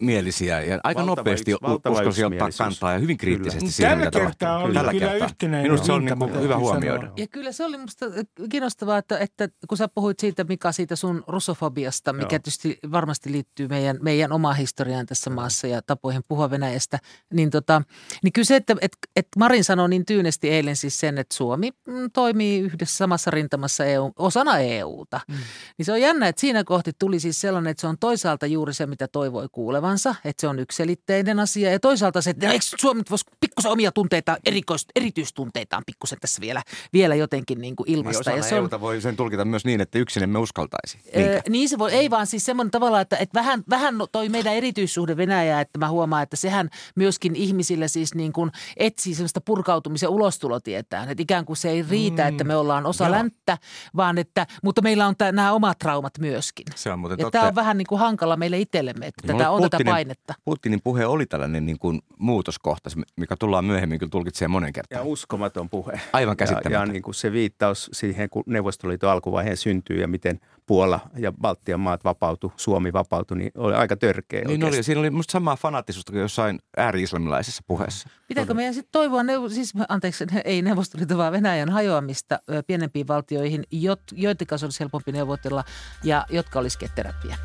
mielisiä 0.00 0.60
ja 0.60 0.80
aika 0.84 1.00
Valtava 1.00 1.16
nopeasti 1.16 1.54
uskalsi 1.90 2.24
ottaa 2.24 2.48
kantaa 2.58 2.92
ja 2.92 2.98
hyvin 2.98 3.16
kriittisesti 3.18 3.58
Kyllä. 3.58 3.72
siihen, 3.72 3.90
Tällä 3.98 4.04
mitä 4.04 4.18
kertaa 4.18 4.58
oli 4.58 4.74
Tällä 4.74 4.92
kyllä 4.92 5.08
kertaa. 5.08 5.28
yhtenäinen 5.28 5.70
Minusta 5.70 5.86
se 5.86 5.92
on 5.92 6.04
niin 6.04 6.18
täytyy 6.18 6.40
hyvä 6.40 6.54
sanoa. 6.54 6.58
huomioida. 6.58 7.10
Ja 7.16 7.26
kyllä 7.26 7.52
se 7.52 7.64
oli 7.64 7.78
musta 7.78 8.06
kiinnostavaa, 8.50 8.98
että, 8.98 9.18
että 9.18 9.48
kun 9.68 9.78
sä 9.78 9.88
puhuit 9.88 10.20
siitä, 10.20 10.44
Mika, 10.44 10.72
siitä 10.72 10.96
sun 10.96 11.24
russofobiasta, 11.26 12.12
mikä 12.12 12.22
Joo. 12.22 12.28
tietysti 12.28 12.78
varmasti 12.92 13.32
liittyy 13.32 13.68
meidän, 13.68 13.98
meidän 14.02 14.32
omaan 14.32 14.56
historiaan 14.56 15.06
tässä 15.06 15.30
maassa 15.30 15.66
ja 15.66 15.82
tapoihin 15.82 16.22
puhua 16.28 16.50
Venäjästä, 16.50 16.98
niin, 17.32 17.50
tota, 17.50 17.82
niin 18.22 18.32
kyllä 18.32 18.46
se, 18.46 18.56
että, 18.56 18.76
että, 18.80 18.98
että 19.16 19.38
Marin 19.38 19.64
sanoi 19.64 19.88
niin 19.88 20.06
tyynesti 20.06 20.50
eilen 20.50 20.76
siis 20.76 21.00
sen, 21.00 21.18
että 21.18 21.36
Suomi 21.36 21.70
mm, 21.88 22.10
toimii 22.12 22.60
yhdessä 22.60 22.96
samassa 22.96 23.30
rintamassa 23.30 23.84
EU, 23.84 24.12
osana 24.18 24.58
EUta. 24.58 25.20
Mm. 25.28 25.34
Niin 25.78 25.86
se 25.86 25.92
on 25.92 26.00
jännä, 26.00 26.28
että 26.28 26.40
siinä 26.40 26.64
kohti 26.64 26.90
tuli 26.98 27.20
siis 27.20 27.40
sellainen, 27.40 27.70
että 27.70 27.80
se 27.80 27.86
on 27.86 27.96
toisaalta 28.00 28.46
juuri 28.46 28.74
se, 28.74 28.86
mitä 28.86 29.08
toivoi 29.08 29.48
kuulevansa, 29.72 30.14
että 30.24 30.40
se 30.40 30.48
on 30.48 30.58
yksiselitteinen 30.58 31.40
asia 31.40 31.70
ja 31.70 31.80
toisaalta 31.80 32.20
se, 32.22 32.30
että 32.30 32.50
eikö 32.50 32.64
Suomi 32.80 33.02
voisi 33.10 33.24
pikkusen 33.40 33.70
omia 33.70 33.92
tunteita, 33.92 34.36
erikois, 34.46 34.86
erityistunteitaan 34.96 35.82
pikkusen 35.86 36.18
tässä 36.20 36.40
vielä, 36.40 36.62
vielä 36.92 37.14
jotenkin 37.14 37.60
niin 37.60 37.76
kuin 37.76 37.86
Niin 37.86 37.98
ilmasta. 37.98 38.20
osana 38.20 38.36
ja 38.36 38.42
se 38.42 38.54
on, 38.54 38.58
EUta 38.60 38.80
voi 38.80 39.00
sen 39.00 39.16
tulkita 39.16 39.44
myös 39.44 39.64
niin, 39.64 39.80
että 39.80 39.98
yksin 39.98 40.22
emme 40.22 40.38
uskaltaisi. 40.38 40.98
Öö, 41.16 41.40
niin 41.48 41.68
se 41.68 41.78
voi, 41.78 41.92
ei 41.92 42.10
vaan 42.10 42.26
siis 42.26 42.44
semmoinen 42.44 42.70
tavalla, 42.70 43.00
että, 43.00 43.16
että 43.16 43.38
vähän, 43.40 43.62
vähän 43.70 43.98
no- 43.98 44.06
toi 44.06 44.28
meidän 44.28 44.54
erityissuhde 44.54 45.16
Venäjää, 45.16 45.60
että 45.60 45.78
mä 45.78 45.88
huomaan, 45.88 46.22
että 46.22 46.36
sehän 46.36 46.68
myöskin 46.96 47.36
ihmisillä 47.36 47.88
siis 47.88 48.14
niin 48.14 48.32
kuin 48.32 48.50
etsii 48.76 49.14
semmoista 49.14 49.40
purkautumisen 49.40 50.08
ulostulotietään. 50.08 51.08
Että 51.08 51.22
ikään 51.22 51.44
kuin 51.44 51.56
se 51.56 51.70
ei 51.70 51.84
riitä, 51.90 52.22
mm, 52.22 52.28
että 52.28 52.44
me 52.44 52.56
ollaan 52.56 52.86
osa 52.86 53.04
joo. 53.04 53.10
länttä, 53.10 53.58
vaan 53.96 54.18
että, 54.18 54.46
mutta 54.62 54.82
meillä 54.82 55.06
on 55.06 55.16
tää, 55.16 55.32
nämä 55.32 55.52
omat 55.52 55.78
traumat 55.78 56.18
myöskin. 56.18 56.66
Se 56.74 56.92
on 56.92 56.98
muuten 56.98 57.18
Ja 57.18 57.24
totta. 57.24 57.38
tämä 57.38 57.48
on 57.48 57.54
vähän 57.54 57.78
niin 57.78 57.86
kuin 57.86 57.98
hankala 57.98 58.36
meille 58.36 58.58
itsellemme, 58.58 59.06
että 59.06 59.22
Mulle 59.26 59.38
tätä 59.38 59.50
on 59.50 59.61
tätä 59.70 59.76
Putinin- 59.76 59.92
painetta. 59.92 60.34
Putinin 60.44 60.80
puhe 60.84 61.06
oli 61.06 61.26
tällainen 61.26 61.66
niin 61.66 61.78
kuin 61.78 62.00
muutoskohta, 62.18 62.90
mikä 63.16 63.36
tullaan 63.36 63.64
myöhemmin 63.64 63.98
kyllä 63.98 64.10
tulkitsee 64.10 64.48
monen 64.48 64.68
Ja 64.68 64.72
kertaan. 64.72 65.06
uskomaton 65.06 65.70
puhe. 65.70 66.00
Aivan 66.12 66.32
Ja, 66.32 66.36
käsittämätön. 66.36 66.72
ja 66.72 66.86
niin 66.86 67.02
kuin 67.02 67.14
se 67.14 67.32
viittaus 67.32 67.90
siihen, 67.92 68.30
kun 68.30 68.42
Neuvostoliiton 68.46 69.10
alkuvaiheen 69.10 69.56
syntyy 69.56 70.00
ja 70.00 70.08
miten 70.08 70.40
Puola 70.66 71.00
ja 71.18 71.32
Baltian 71.32 71.80
maat 71.80 72.04
vapautu, 72.04 72.52
Suomi 72.56 72.92
vapautui, 72.92 73.36
niin 73.38 73.50
oli 73.56 73.74
aika 73.74 73.96
törkeä 73.96 74.40
Niin 74.40 74.48
oli, 74.48 74.64
oikeasti. 74.64 74.82
siinä 74.82 75.00
oli 75.00 75.10
musta 75.10 75.32
samaa 75.32 75.56
fanaattisuutta 75.56 76.12
kuin 76.12 76.20
jossain 76.22 76.58
ääri-islamilaisessa 76.76 77.62
puheessa. 77.66 78.08
Pitääkö 78.28 78.54
meidän 78.54 78.74
sitten 78.74 78.92
toivoa, 78.92 79.22
neuv- 79.22 79.50
siis 79.52 79.72
anteeksi, 79.88 80.24
ei 80.44 80.62
Neuvostoliiton, 80.62 81.18
vaan 81.18 81.32
Venäjän 81.32 81.68
hajoamista 81.68 82.38
ö, 82.50 82.62
pienempiin 82.66 83.08
valtioihin, 83.08 83.64
jot, 83.70 84.00
joiden 84.12 84.46
kanssa 84.46 84.66
olisi 84.66 84.80
helpompi 84.80 85.12
neuvotella 85.12 85.64
ja 86.04 86.26
jotka 86.30 86.58
olisi 86.58 86.78
ketterämpiä? 86.78 87.36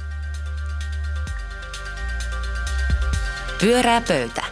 Pyörää 3.62 4.02
pöytä. 4.08 4.46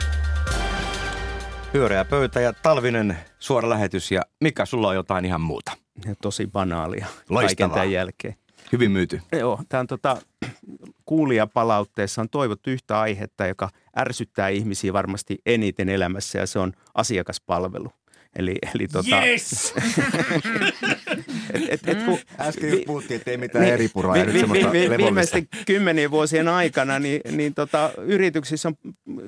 Pyöreä 1.72 2.06
pöytä 2.06 2.40
ja 2.42 2.54
talvinen 2.54 3.18
suora 3.40 3.70
lähetys 3.70 4.12
ja 4.12 4.22
Mika, 4.42 4.66
sulla 4.66 4.88
on 4.88 4.96
jotain 4.96 5.26
ihan 5.26 5.42
muuta. 5.42 5.72
Ja 6.06 6.16
tosi 6.22 6.48
banaalia 6.48 7.06
kaiken 7.06 7.26
Loistavaa. 7.30 7.76
tämän 7.76 7.92
jälkeen. 7.92 8.36
Hyvin 8.72 8.92
myyty. 8.92 9.22
Joo, 9.32 9.60
tämä 9.70 9.82
on 9.82 9.88
tota, 9.88 10.18
kuulijapalautteessa 11.06 12.22
on 12.22 12.30
toivottu 12.30 12.70
yhtä 12.70 13.00
aihetta, 13.00 13.48
joka 13.48 13.70
ärsyttää 14.00 14.50
ihmisiä 14.50 14.94
varmasti 14.94 15.38
eniten 15.46 15.90
elämässä 15.90 16.40
ja 16.40 16.48
se 16.48 16.60
on 16.60 16.74
asiakaspalvelu. 16.94 17.92
Eli, 18.36 18.56
eli 18.76 18.88
tota, 18.88 19.26
Yes! 19.26 19.74
et, 21.54 21.64
et, 21.70 21.88
et, 21.88 22.04
kun, 22.04 22.18
Äsken 22.40 22.72
vi- 22.72 22.84
puhuttiin, 22.86 23.16
että 23.16 23.32
ei 23.32 23.38
mitään 23.38 23.64
Niin, 23.64 23.74
eri 23.74 23.88
puraa 23.88 24.14
vi- 24.14 24.34
vi- 24.34 24.40
semmoista 24.40 24.72
vi- 24.72 24.90
vi-. 24.90 24.98
Viimeisten 24.98 25.48
kymmenien 25.66 26.12
vuosien 26.12 26.48
aikana 26.48 27.00
niin, 27.00 27.22
niin 27.32 27.54
tota, 27.54 27.92
yrityksissä 27.98 28.68
on, 28.68 28.76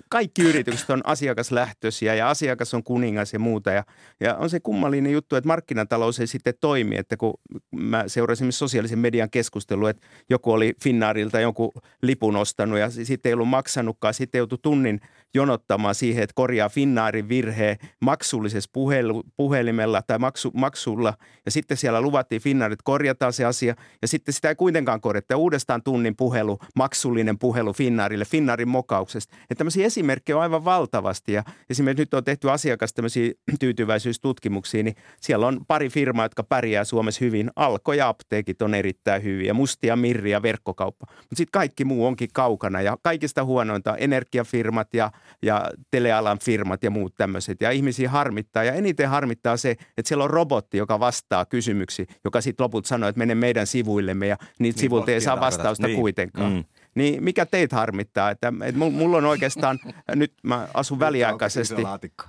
kaikki 0.10 0.42
yritykset 0.42 0.90
on 0.90 1.02
asiakaslähtöisiä 1.04 2.16
ja 2.16 2.30
asiakas 2.30 2.74
on 2.74 2.84
kuningas 2.84 3.34
ja 3.34 3.40
muuta. 3.40 3.72
Ja, 3.72 3.84
ja 4.20 4.36
on 4.36 4.50
se 4.50 4.60
kummallinen 4.60 5.12
juttu, 5.12 5.36
että 5.36 5.48
markkinatalous 5.48 6.20
ei 6.20 6.28
sitten 6.28 6.54
toimi, 6.62 6.96
että 6.98 7.18
kun 7.18 7.34
mä 7.76 8.04
seurasin 8.08 8.52
sosiaalisen 8.52 9.00
median 9.00 9.30
keskustelua, 9.30 9.90
että 9.90 10.08
joku 10.30 10.52
oli 10.52 10.74
Finnaarilta 10.84 11.40
jonkun 11.40 11.72
lipun 12.02 12.36
ostanut 12.36 12.80
ja 12.80 12.90
sitten 12.90 13.30
ei 13.30 13.34
ollut 13.34 13.50
maksanutkaan, 13.50 14.14
sitten 14.14 14.40
joutui 14.40 14.60
tunnin 14.62 15.00
jonottamaan 15.36 15.96
siihen, 15.96 16.24
että 16.24 16.34
korjaa 16.36 16.70
Finnaarin 16.70 17.30
virheen 17.30 17.78
maksullisessa 18.02 18.70
puhelu, 18.74 19.24
puhelimella 19.38 20.02
tai 20.02 20.20
maksu, 20.20 20.52
maksulla. 20.54 21.14
Ja 21.46 21.52
sitten 21.52 21.78
siellä 21.78 22.02
luvattiin 22.02 22.42
Finnaarin, 22.42 22.74
että 22.74 22.84
korjataan 22.84 23.34
se 23.34 23.46
asia. 23.46 23.76
Ja 24.02 24.08
sitten 24.08 24.34
sitä 24.34 24.50
ei 24.50 24.56
kuitenkaan 24.56 25.02
korjata. 25.02 25.34
Ja 25.34 25.38
uudestaan 25.38 25.84
tunnin 25.84 26.16
puhelu, 26.16 26.60
maksullinen 26.76 27.40
puhelu 27.40 27.74
Finnaarille, 27.74 28.26
Finnaarin 28.26 28.68
mokauksesta. 28.68 29.36
Että 29.42 29.56
tämmöisiä 29.56 29.86
esimerkkejä 29.86 30.38
on 30.38 30.42
aivan 30.42 30.66
valtavasti. 30.66 31.34
Ja 31.34 31.44
esimerkiksi 31.70 32.02
nyt 32.02 32.14
on 32.14 32.24
tehty 32.24 32.52
asiakas 32.52 32.94
tämmöisiä 32.94 33.32
tyytyväisyystutkimuksia, 33.60 34.84
niin 34.84 34.96
siellä 35.22 35.48
on 35.48 35.62
pari 35.68 35.90
firmaa, 35.90 36.26
jotka 36.26 36.44
pärjää 36.44 36.84
Suomessa 36.84 37.26
hyvin. 37.26 37.52
Alko 37.56 37.94
ja 37.94 38.08
apteekit 38.08 38.62
on 38.62 38.74
erittäin 38.74 39.24
hyviä. 39.24 39.54
Mustia, 39.54 39.96
Mirri 39.96 40.32
ja 40.32 40.42
verkkokauppa. 40.42 41.06
Mutta 41.10 41.36
sitten 41.36 41.52
kaikki 41.52 41.86
muu 41.86 42.06
onkin 42.06 42.30
kaukana. 42.34 42.82
Ja 42.82 42.98
kaikista 43.02 43.44
huonointa 43.46 43.92
on 43.92 43.98
energiafirmat 44.00 44.94
ja, 44.94 45.12
ja 45.42 45.72
telealan 45.92 46.40
firmat 46.44 46.84
ja 46.84 46.90
muut 46.90 47.16
tämmöiset. 47.16 47.62
Ja 47.62 47.72
ihmisiä 47.72 48.10
harmittaa. 48.10 48.64
Ja 48.64 48.74
eniten 48.74 49.10
harmittaa 49.10 49.58
se, 49.58 49.72
että 49.72 50.08
siellä 50.08 50.24
on 50.24 50.30
robotti, 50.30 50.78
joka 50.78 51.00
vastaa 51.00 51.46
kysymyksiin, 51.46 52.08
joka 52.24 52.42
sitten 52.42 52.64
lopulta 52.64 52.88
sanoo, 52.88 53.10
että 53.10 53.20
mene 53.20 53.36
meidän 53.36 53.68
sivuillemme 53.68 54.28
ja 54.28 54.36
niitä 54.42 54.56
Niin, 54.60 54.74
sivuilta 54.82 55.12
ei 55.12 55.22
saa 55.22 55.40
vastausta 55.40 55.88
niin. 55.88 56.00
kuitenkaan. 56.00 56.54
Mm. 56.54 56.64
Niin 56.98 57.24
mikä 57.24 57.46
teitä 57.46 57.76
harmittaa? 57.76 58.32
Että, 58.32 58.54
että 58.62 58.80
mul- 58.80 58.92
mulla 58.92 59.18
on 59.18 59.26
oikeastaan, 59.26 59.80
nyt 60.16 60.34
mä 60.44 60.68
asun 60.74 61.00
väliaikaisesti, 61.00 61.84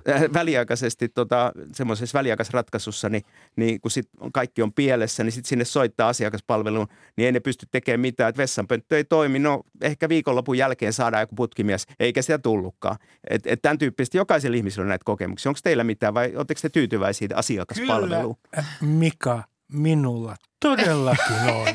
äh, 0.09 0.21
väliaikaisesti 0.33 1.09
tota, 1.09 1.51
semmoisessa 1.73 2.17
väliaikaisratkaisussa, 2.17 3.09
niin, 3.09 3.23
niin 3.55 3.81
kun 3.81 3.91
sit 3.91 4.09
kaikki 4.33 4.61
on 4.61 4.73
pielessä, 4.73 5.23
niin 5.23 5.31
sitten 5.31 5.49
sinne 5.49 5.65
soittaa 5.65 6.09
asiakaspalveluun, 6.09 6.87
niin 7.15 7.25
ei 7.25 7.31
ne 7.31 7.39
pysty 7.39 7.65
tekemään 7.71 7.99
mitään, 7.99 8.29
että 8.29 8.41
vessanpönttö 8.41 8.97
ei 8.97 9.03
toimi. 9.03 9.39
No 9.39 9.63
ehkä 9.81 10.09
viikonlopun 10.09 10.57
jälkeen 10.57 10.93
saadaan 10.93 11.21
joku 11.21 11.35
putkimies, 11.35 11.85
eikä 11.99 12.21
sitä 12.21 12.37
tullutkaan. 12.37 12.95
Et, 13.29 13.47
et 13.47 13.61
tämän 13.61 13.77
tyyppisesti 13.77 14.17
jokaisella 14.17 14.57
ihmisellä 14.57 14.83
on 14.83 14.89
näitä 14.89 15.05
kokemuksia. 15.05 15.49
Onko 15.49 15.59
teillä 15.63 15.83
mitään 15.83 16.13
vai 16.13 16.35
oletteko 16.35 16.59
te 16.61 16.69
tyytyväisiä 16.69 17.27
asiakaspalveluun? 17.35 18.35
Kyllä, 18.51 18.63
Mika, 18.81 19.43
minulla 19.73 20.35
todellakin 20.59 21.35
on. 21.35 21.67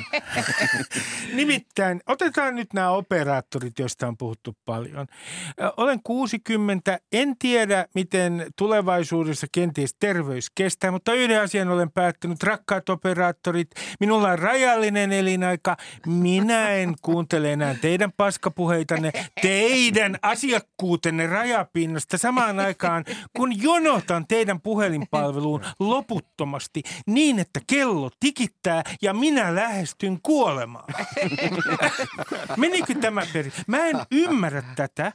Nimittäin 1.33 2.01
otetaan 2.07 2.55
nyt 2.55 2.73
nämä 2.73 2.90
operaattorit, 2.90 3.79
joista 3.79 4.09
on 4.09 4.16
puhuttu 4.16 4.57
paljon. 4.64 5.07
Olen 5.77 6.01
60, 6.03 6.99
en 7.12 7.38
tiedä 7.38 7.87
miten 7.94 8.47
tulevaisuudessa 8.57 9.47
kenties 9.53 9.97
terveys 10.01 10.51
kestää, 10.55 10.90
mutta 10.90 11.12
yhden 11.12 11.40
asian 11.40 11.68
olen 11.68 11.90
päättänyt. 11.90 12.42
Rakkaat 12.42 12.88
operaattorit, 12.88 13.70
minulla 14.01 14.29
on 14.29 14.38
rajallinen 14.38 15.12
elinaika. 15.12 15.77
Minä 16.07 16.70
en 16.70 16.94
kuuntele 17.03 17.53
enää 17.53 17.75
teidän 17.75 18.12
paskapuheitanne, 18.16 19.12
teidän 19.42 20.18
asiakkuutenne 20.23 21.27
rajapinnasta 21.27 22.18
samaan 22.18 22.61
aikaan, 22.61 23.05
kun 23.37 23.62
jonotan 23.62 24.27
teidän 24.27 24.61
puhelinpalveluun 24.61 25.61
loputtomasti 25.81 26.83
niin, 27.07 27.38
että 27.38 27.61
kello 27.66 28.11
tikittää 28.20 28.73
ja 29.02 29.14
minä 29.14 29.54
lähestyn 29.54 30.18
kuolemaan. 30.22 30.84
Menikö 32.56 32.94
tämä 33.00 33.22
perin? 33.32 33.52
Mä 33.66 33.87
en 33.87 33.96
ymmärrä 34.10 34.62
tätä. 34.76 35.12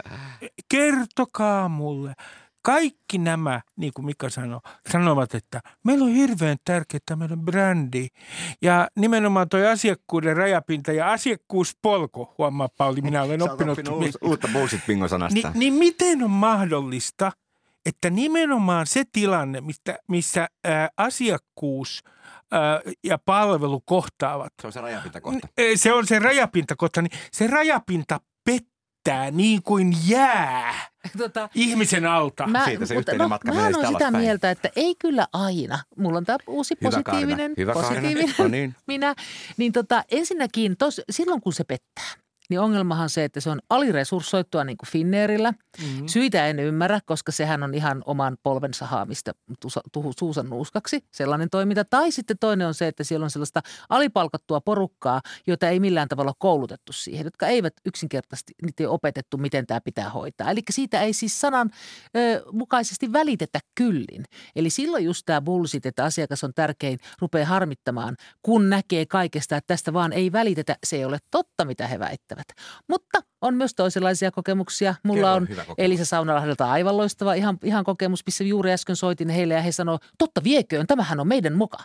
Kertokaa 0.69 1.69
mulle. 1.69 2.13
Kaikki 2.61 3.17
nämä, 3.17 3.61
niin 3.75 3.91
kuin 3.95 4.05
Mika 4.05 4.29
sanoi, 4.29 4.59
sanovat, 4.91 5.35
että 5.35 5.61
meillä 5.83 6.05
on 6.05 6.11
hirveän 6.11 6.57
tärkeää 6.65 7.15
meidän 7.15 7.41
brändi. 7.41 8.07
Ja 8.61 8.87
nimenomaan 8.95 9.49
tuo 9.49 9.59
asiakkuuden 9.71 10.37
rajapinta 10.37 10.91
ja 10.91 11.11
asiakkuuspolku, 11.11 12.29
huomaa 12.37 12.69
Pauli, 12.77 13.01
minä 13.01 13.23
olen 13.23 13.41
oppinut. 13.41 13.79
oppinut 13.79 14.03
uus- 14.03 14.17
uutta 14.21 14.47
bullshit-bingo-sanasta. 14.53 15.33
Niin, 15.33 15.51
niin 15.53 15.73
miten 15.73 16.23
on 16.23 16.31
mahdollista, 16.31 17.31
että 17.85 18.09
nimenomaan 18.09 18.87
se 18.87 19.03
tilanne, 19.11 19.61
mistä, 19.61 19.97
missä 20.07 20.47
ää, 20.63 20.89
asiakkuus 20.97 22.03
ja 23.03 23.17
palvelu 23.17 23.81
kohtaavat, 23.85 24.53
Se 24.61 24.67
on 24.67 24.73
se 24.73 24.81
rajapintakohta. 24.81 25.47
Se 25.75 25.93
on 25.93 26.07
se 26.07 26.19
rajapintakohta, 26.19 27.01
niin 27.01 27.11
se 27.33 27.47
rajapinta 27.47 28.19
pettää 28.45 29.31
niin 29.31 29.63
kuin 29.63 29.93
jää 30.07 30.73
Tota, 31.17 31.49
ihmisen 31.55 32.05
alta. 32.05 32.47
Mä, 32.47 32.65
Siitä 32.65 32.85
se 32.85 32.93
mutta 32.93 33.11
yhteinen 33.11 33.23
no, 33.25 33.29
matka 33.29 33.47
mä 33.47 33.53
menee 33.53 33.65
olen 33.65 33.75
sitä 33.75 33.87
alaspäin. 33.89 34.15
mieltä, 34.23 34.51
että 34.51 34.69
ei 34.75 34.95
kyllä 34.95 35.27
aina. 35.33 35.79
Mulla 35.97 36.17
on 36.17 36.25
tämä 36.25 36.37
uusi 36.47 36.75
Hyvä 36.81 36.89
positiivinen, 36.91 37.37
Kaarina, 37.37 37.53
hyvä 37.57 37.73
Kaarina. 37.73 38.01
positiivinen 38.01 38.35
No 38.39 38.47
niin. 38.47 38.75
minä. 38.87 39.15
Niin 39.57 39.71
tota, 39.71 40.03
ensinnäkin 40.11 40.77
tos, 40.77 41.01
silloin 41.09 41.41
kun 41.41 41.53
se 41.53 41.63
pettää, 41.63 42.05
niin 42.49 42.59
ongelmahan 42.59 43.03
on 43.03 43.09
se, 43.09 43.23
että 43.23 43.39
se 43.39 43.49
on 43.49 43.59
aliresurssoittua 43.69 44.63
niin 44.63 44.77
kuin 44.77 44.89
Finnairillä. 44.89 45.51
Mm-hmm. 45.51 46.07
Syitä 46.07 46.47
en 46.47 46.59
ymmärrä, 46.59 46.99
koska 47.05 47.31
sehän 47.31 47.63
on 47.63 47.73
ihan 47.73 48.03
oman 48.05 48.37
polvensa 48.43 48.85
haamista 48.85 49.31
tuhu 49.91 50.13
suusan 50.19 50.49
nuuskaksi, 50.49 51.03
sellainen 51.11 51.49
toiminta. 51.49 51.85
Tai 51.85 52.11
sitten 52.11 52.37
toinen 52.39 52.67
on 52.67 52.73
se, 52.73 52.87
että 52.87 53.03
siellä 53.03 53.23
on 53.23 53.29
sellaista 53.29 53.61
alipalkattua 53.89 54.61
porukkaa, 54.61 55.21
jota 55.47 55.69
ei 55.69 55.79
millään 55.79 56.07
tavalla 56.07 56.33
koulutettu 56.37 56.93
siihen, 56.93 57.23
jotka 57.23 57.47
eivät 57.47 57.73
yksinkertaisesti, 57.85 58.53
niitä 58.61 58.83
ei 58.83 58.87
opetettu, 58.87 59.37
miten 59.37 59.67
tämä 59.67 59.81
pitää 59.81 60.09
hoitaa. 60.09 60.51
Eli 60.51 60.61
siitä 60.71 61.01
ei 61.01 61.13
siis 61.13 61.41
sanan 61.41 61.69
ö, 62.17 62.43
mukaisesti 62.51 63.13
välitetä 63.13 63.59
kyllin. 63.75 64.23
Eli 64.55 64.69
silloin 64.69 65.05
just 65.05 65.23
tämä 65.25 65.41
bullshit, 65.41 65.85
että 65.85 66.03
asiakas 66.03 66.43
on 66.43 66.53
tärkein, 66.53 66.99
rupeaa 67.21 67.45
harmittamaan, 67.45 68.15
kun 68.43 68.69
näkee 68.69 69.05
kaikesta, 69.05 69.57
että 69.57 69.67
tästä 69.67 69.93
vaan 69.93 70.13
ei 70.13 70.31
välitetä. 70.31 70.75
Se 70.83 70.95
ei 70.95 71.05
ole 71.05 71.17
totta, 71.31 71.65
mitä 71.65 71.87
he 71.87 71.99
väittävät. 71.99 72.38
Mutta 72.87 73.19
on 73.41 73.55
myös 73.55 73.75
toisenlaisia 73.75 74.31
kokemuksia. 74.31 74.95
Mulla 75.03 75.39
Kerro 75.47 75.65
on. 75.67 75.75
Elisa 75.77 76.05
Saunalahdelta 76.05 76.71
aivan 76.71 76.97
loistava 76.97 77.33
ihan, 77.33 77.57
ihan 77.63 77.83
kokemus, 77.83 78.25
missä 78.25 78.43
juuri 78.43 78.71
äsken 78.71 78.95
soitin 78.95 79.29
heille 79.29 79.53
ja 79.53 79.61
he 79.61 79.71
sanoo, 79.71 79.99
totta 80.17 80.43
vieköön, 80.43 80.87
tämähän 80.87 81.19
on 81.19 81.27
meidän 81.27 81.53
moka. 81.53 81.77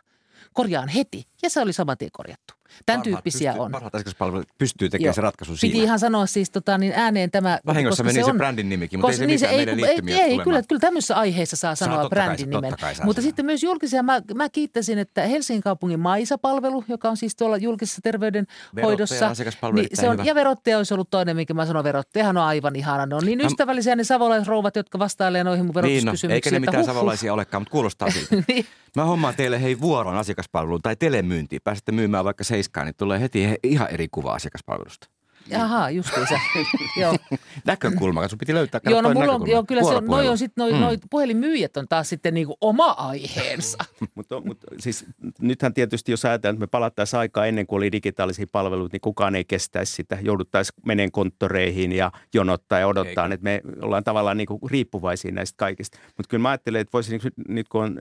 Korjaan 0.53 0.89
heti. 0.89 1.25
Ja 1.43 1.51
se 1.51 1.61
oli 1.61 1.73
saman 1.73 1.99
tien 1.99 2.11
korjattu. 2.13 2.55
Tämän 2.87 3.01
parhaat 3.01 3.03
tyyppisiä 3.03 3.51
pystyy, 3.51 3.65
on. 3.65 3.73
Parhaat 3.73 3.95
asiakaspalvelut 3.95 4.49
pystyy 4.59 4.89
tekemään 4.89 5.07
Joo. 5.07 5.15
se 5.15 5.21
ratkaisun 5.21 5.59
siinä. 5.59 5.73
Piti 5.73 5.85
ihan 5.85 5.99
sanoa 5.99 6.27
siis 6.27 6.51
tota, 6.51 6.79
niin 6.79 6.93
ääneen 6.97 7.31
tämä. 7.31 7.59
Vahingossa 7.67 8.05
meni 8.05 8.15
se, 8.15 8.25
on, 8.25 8.33
se 8.33 8.37
brändin 8.37 8.69
nimikin, 8.69 8.99
mutta 8.99 9.13
koska, 9.13 9.23
ei 9.25 9.39
se 9.39 9.47
niin 9.47 9.67
se 9.67 9.75
ei, 9.83 10.15
ei, 10.17 10.23
ei, 10.23 10.39
kyllä, 10.39 10.63
kyllä 10.69 10.81
tämmöisessä 10.81 11.17
aiheessa 11.17 11.57
saa, 11.57 11.75
saa 11.75 11.89
sanoa 11.89 12.09
brändin 12.09 12.51
nimen. 12.51 12.71
Mutta 12.71 12.95
sanoa. 12.95 13.15
sitten 13.21 13.47
myös 13.47 13.63
julkisia, 13.63 14.03
mä, 14.03 14.21
mä 14.35 14.49
kiittäisin, 14.49 14.99
että 14.99 15.23
Helsingin 15.23 15.63
kaupungin 15.63 16.01
Maisa-palvelu, 16.01 16.85
joka 16.89 17.09
on 17.09 17.17
siis 17.17 17.37
tuolla 17.37 17.57
julkisessa 17.57 18.01
terveydenhoidossa. 18.03 19.31
Niin 19.73 19.89
se 19.95 20.09
on, 20.09 20.27
ja 20.27 20.35
verottaja 20.35 20.77
olisi 20.77 20.95
ollut 20.95 21.11
toinen, 21.11 21.37
minkä 21.37 21.55
mä 21.55 21.67
sanon, 21.67 21.85
verottajahan 21.85 22.37
on 22.37 22.45
aivan 22.45 22.77
ihana. 22.77 23.07
Ne 23.07 23.15
on 23.15 23.25
niin 23.25 23.41
ystävällisiä 23.41 23.97
ne 23.97 24.05
savolaisrouvat, 24.05 24.77
jotka 24.77 24.99
vastailee 24.99 25.45
noihin 25.45 25.65
mun 25.65 25.75
verotuskysymyksiin. 25.75 26.29
Niin, 26.29 26.33
no, 26.33 26.35
eikä 26.35 26.51
ne 26.51 26.59
mitään 26.59 26.85
savolaisia 26.85 27.35
olekaan, 27.35 27.61
mutta 27.61 27.73
kuulostaa 27.73 28.11
siltä. 28.15 28.37
niin. 28.49 28.67
Mä 28.97 29.05
hommaan 29.05 29.35
teille 29.37 29.63
hei 29.63 29.81
vuoron 29.81 30.17
asiakaspalveluun 30.17 30.83
tai 30.83 30.97
telemyyntiin. 30.97 31.63
Pääsette 31.65 31.93
myymään 31.93 32.25
vaikka 32.25 32.45
seiskaan, 32.55 32.87
niin 32.87 32.95
tulee 32.97 33.21
heti 33.21 33.59
ihan 33.63 33.91
eri 33.91 34.09
kuva 34.09 34.35
asiakaspalvelusta. 34.35 35.14
Jaha, 35.47 35.91
justiinsa. 35.91 36.35
joo. 37.01 37.17
Näkökulma, 37.65 38.29
sun 38.29 38.39
piti 38.39 38.55
löytää. 38.55 38.81
Joo, 38.85 39.03
no 39.03 39.15
mulla 39.15 39.33
on, 39.33 39.51
joo, 39.51 39.65
kyllä 39.65 39.83
se 39.83 39.95
on, 39.95 40.05
noi 40.05 40.29
on 40.29 40.39
sitten, 40.39 40.63
noi, 40.63 40.73
mm. 40.73 40.79
noi 40.79 40.99
puhelinmyyjät 41.11 41.77
on 41.77 41.89
taas 41.89 42.09
sitten 42.09 42.35
niinku 42.35 42.57
oma 42.61 42.91
aiheensa. 42.91 43.79
mutta, 44.15 44.41
mutta 44.41 44.67
siis 44.79 45.07
nythän 45.41 45.75
tietysti, 45.75 46.13
jos 46.13 46.25
ajatellaan, 46.25 46.55
että 46.55 46.63
me 46.63 46.67
palattaisiin 46.67 47.21
aikaa 47.21 47.47
ennen 47.47 47.67
kuin 47.67 47.77
oli 47.77 47.93
digitaalisia 47.93 48.47
palveluita, 48.53 48.95
niin 48.95 49.01
kukaan 49.01 49.35
ei 49.35 49.45
kestäisi 49.45 49.93
sitä. 49.93 50.19
Jouduttaisiin 50.23 50.75
meneen 50.87 51.13
konttoreihin 51.13 51.93
ja 51.93 52.13
jonottaa 52.35 52.79
ja 52.79 52.87
odottaa, 52.87 53.27
että 53.27 53.45
me 53.45 53.61
ollaan 53.83 54.05
tavallaan 54.05 54.37
niinku 54.37 54.61
riippuvaisia 54.71 55.33
näistä 55.33 55.57
kaikista. 55.57 55.99
Mutta 56.07 56.29
kyllä 56.29 56.43
mä 56.43 56.49
ajattelen, 56.49 56.81
että 56.81 56.93
voisi 56.93 57.13
nyt, 57.13 57.35
nyt 57.49 57.69
kun 57.69 57.85
on 57.85 58.01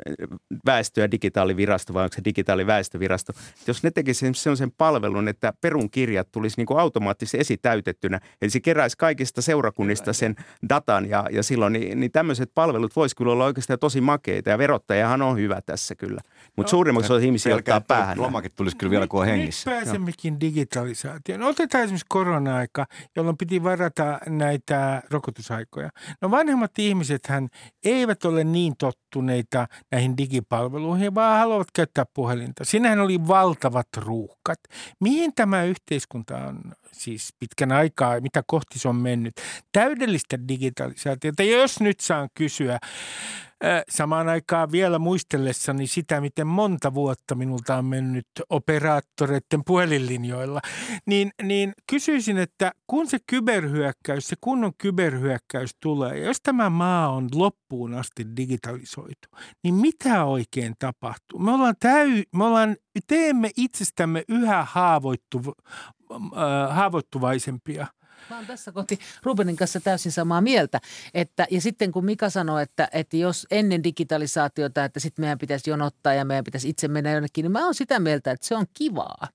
väestö- 0.66 1.02
ja 1.02 1.12
digitaalivirasto, 1.12 1.94
vai 1.94 2.04
onko 2.04 2.16
se 2.16 2.22
digitaaliväestövirasto, 2.26 3.34
jos 3.68 3.84
ne 3.84 3.92
tekisivät 3.92 4.38
sellaisen 4.38 4.72
palvelun, 4.72 5.28
että 5.28 5.54
perunkirjat 5.62 6.32
tulisi 6.32 6.58
niinku 6.58 6.78
automaattisesti 6.78 7.33
se 7.34 7.38
esitäytettynä. 7.38 8.20
Eli 8.42 8.50
se 8.50 8.60
keräisi 8.60 8.98
kaikista 8.98 9.42
seurakunnista 9.42 10.14
sen 10.14 10.36
datan 10.70 11.10
ja, 11.10 11.26
ja 11.32 11.44
silloin 11.44 11.74
niin, 11.74 12.00
niin 12.00 12.12
tämmöiset 12.12 12.52
palvelut 12.56 12.96
voisi 12.96 13.16
kyllä 13.16 13.32
olla 13.32 13.46
oikeastaan 13.46 13.80
tosi 13.80 14.02
makeita 14.02 14.50
ja 14.50 14.58
verottajahan 14.58 15.22
on 15.22 15.38
hyvä 15.38 15.62
tässä 15.62 15.96
kyllä. 15.96 16.22
Mutta 16.56 16.70
no, 16.70 16.72
suurimmaksi 16.72 17.14
on 17.14 17.24
ihmisiä 17.24 17.56
ottaa 17.56 17.82
päähän. 17.82 18.22
Lomakin 18.22 18.52
tulisi 18.56 18.78
kyllä 18.78 18.92
vielä, 18.92 19.08
kun 19.08 19.20
on 19.20 19.26
hengissä. 19.26 19.72
Nyt 19.72 19.80
pääsemmekin 19.80 20.40
digitalisaatioon. 20.40 21.42
No, 21.42 21.48
otetaan 21.48 21.84
esimerkiksi 21.84 22.06
korona-aika, 22.10 22.86
jolloin 23.16 23.38
piti 23.38 23.64
varata 23.64 24.20
näitä 24.30 25.02
rokotusaikoja. 25.12 25.90
No 26.22 26.32
vanhemmat 26.32 26.80
ihmisethän 26.80 27.50
eivät 27.84 28.26
ole 28.26 28.44
niin 28.44 28.74
tottuneita 28.78 29.68
näihin 29.92 30.18
digipalveluihin, 30.18 31.16
vaan 31.16 31.40
haluavat 31.40 31.68
käyttää 31.74 32.06
puhelinta. 32.14 32.66
Siinähän 32.66 33.00
oli 33.00 33.28
valtavat 33.28 33.88
ruuhkat. 33.98 34.60
Mihin 35.00 35.34
tämä 35.36 35.64
yhteiskunta 35.64 36.38
on 36.38 36.60
siis 36.94 37.34
pitkän 37.40 37.72
aikaa, 37.72 38.22
mitä 38.22 38.44
kohti 38.48 38.80
se 38.80 38.88
on 38.88 38.96
mennyt. 38.96 39.34
Täydellistä 39.72 40.38
digitalisaatiota. 40.48 41.44
Jos 41.44 41.80
nyt 41.80 42.00
saan 42.00 42.30
kysyä, 42.34 42.80
samaan 43.90 44.30
aikaan 44.30 44.72
vielä 44.72 45.00
muistellessani 45.00 45.88
sitä, 45.88 46.22
miten 46.22 46.48
monta 46.48 46.94
vuotta 46.94 47.36
minulta 47.36 47.78
on 47.78 47.86
mennyt 47.86 48.28
operaattoreiden 48.50 49.64
puhelinlinjoilla, 49.66 50.62
niin, 51.06 51.32
niin 51.42 51.74
kysyisin, 51.90 52.38
että 52.38 52.72
kun 52.88 53.08
se 53.08 53.18
kyberhyökkäys, 53.28 54.28
se 54.28 54.36
kunnon 54.42 54.72
kyberhyökkäys 54.78 55.76
tulee, 55.80 56.20
jos 56.20 56.38
tämä 56.44 56.70
maa 56.70 57.10
on 57.10 57.30
loppuun 57.36 57.94
asti 57.94 58.26
digitalisoitu, 58.38 59.28
niin 59.64 59.76
mitä 59.76 60.24
oikein 60.24 60.74
tapahtuu? 60.80 61.40
Me 61.40 61.52
ollaan, 61.52 61.76
täy, 61.80 62.24
me 62.36 62.44
ollaan 62.44 62.76
teemme 63.08 63.50
itsestämme 63.58 64.24
yhä 64.30 64.66
haavoittuv, 64.70 65.48
äh, 65.48 65.54
haavoittuvaisempia– 66.70 67.88
Mä 68.30 68.36
oon 68.38 68.46
tässä 68.46 68.72
kohti 68.72 69.00
Rubenin 69.24 69.56
kanssa 69.56 69.80
täysin 69.80 70.12
samaa 70.12 70.42
mieltä. 70.42 70.80
Että, 71.14 71.48
ja 71.52 71.62
sitten 71.62 71.92
kun 71.92 72.06
Mika 72.06 72.30
sanoi, 72.30 72.64
että, 72.64 72.88
että 72.92 73.18
jos 73.18 73.48
ennen 73.52 73.84
digitalisaatiota, 73.84 74.86
että 74.86 75.00
sitten 75.00 75.24
meidän 75.24 75.38
pitäisi 75.38 75.70
jonottaa 75.70 76.14
ja 76.14 76.26
meidän 76.26 76.44
pitäisi 76.44 76.70
itse 76.70 76.88
mennä 76.88 77.12
jonnekin, 77.12 77.44
niin 77.44 77.52
mä 77.52 77.66
oon 77.66 77.76
sitä 77.76 78.00
mieltä, 78.00 78.32
että 78.32 78.48
se 78.48 78.56
on 78.56 78.66
kivaa. 78.74 79.28